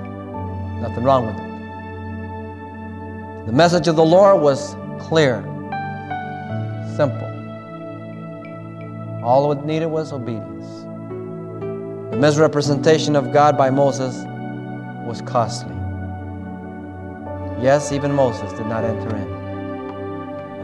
Nothing 0.80 1.02
wrong 1.02 1.26
with 1.26 1.36
it. 1.36 1.47
The 3.46 3.52
message 3.52 3.88
of 3.88 3.96
the 3.96 4.04
Lord 4.04 4.42
was 4.42 4.74
clear, 5.00 5.42
simple. 6.96 7.26
All 9.24 9.50
it 9.52 9.64
needed 9.64 9.86
was 9.86 10.12
obedience. 10.12 10.66
The 12.10 12.16
misrepresentation 12.16 13.16
of 13.16 13.32
God 13.32 13.56
by 13.56 13.70
Moses 13.70 14.16
was 15.06 15.22
costly. 15.22 15.74
Yes, 17.62 17.92
even 17.92 18.12
Moses 18.12 18.52
did 18.52 18.66
not 18.66 18.84
enter 18.84 19.16
in. 19.16 19.28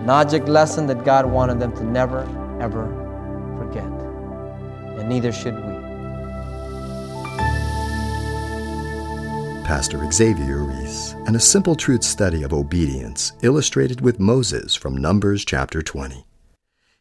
An 0.03 0.11
object 0.11 0.49
lesson 0.49 0.87
that 0.87 1.05
God 1.05 1.27
wanted 1.27 1.59
them 1.61 1.75
to 1.77 1.85
never, 1.85 2.21
ever 2.61 2.87
forget. 3.59 3.85
and 4.99 5.09
neither 5.09 5.33
should 5.33 5.55
we. 5.67 5.74
Pastor 9.65 10.07
Xavier 10.13 10.59
Reese, 10.59 11.15
and 11.27 11.35
a 11.35 11.41
simple 11.41 11.75
truth 11.75 12.05
study 12.05 12.43
of 12.43 12.53
obedience 12.53 13.33
illustrated 13.41 14.03
with 14.03 14.21
Moses 14.21 14.75
from 14.75 14.95
Numbers 14.95 15.43
chapter 15.43 15.81
20. 15.81 16.27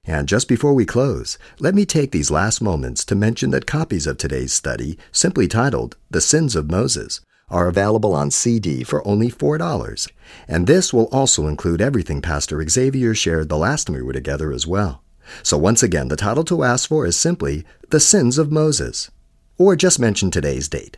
And 0.06 0.30
just 0.30 0.48
before 0.48 0.74
we 0.74 0.86
close, 0.86 1.38
let 1.60 1.76
me 1.76 1.86
take 1.86 2.12
these 2.12 2.32
last 2.32 2.62
moments 2.62 3.04
to 3.06 3.16
mention 3.16 3.52
that 3.52 3.66
copies 3.66 4.08
of 4.08 4.18
today's 4.18 4.54
study, 4.54 4.98
simply 5.12 5.50
titled 5.50 5.98
The 6.10 6.22
Sins 6.22 6.56
of 6.56 6.72
Moses, 6.72 7.20
are 7.50 7.68
available 7.68 8.14
on 8.14 8.32
CD 8.32 8.86
for 8.86 9.06
only 9.06 9.30
$4. 9.30 10.10
And 10.48 10.66
this 10.66 10.94
will 10.94 11.10
also 11.12 11.48
include 11.48 11.82
everything 11.82 12.22
Pastor 12.22 12.66
Xavier 12.66 13.14
shared 13.14 13.50
the 13.50 13.58
last 13.58 13.88
time 13.88 13.98
we 13.98 14.02
were 14.02 14.14
together 14.14 14.54
as 14.54 14.66
well. 14.66 15.04
So 15.42 15.58
once 15.58 15.84
again, 15.84 16.08
the 16.08 16.16
title 16.16 16.46
to 16.46 16.64
ask 16.64 16.88
for 16.88 17.06
is 17.06 17.18
simply 17.18 17.66
The 17.90 18.00
Sins 18.00 18.38
of 18.38 18.54
Moses. 18.54 19.12
Or 19.58 19.76
just 19.76 20.00
mention 20.00 20.32
today's 20.32 20.70
date. 20.70 20.98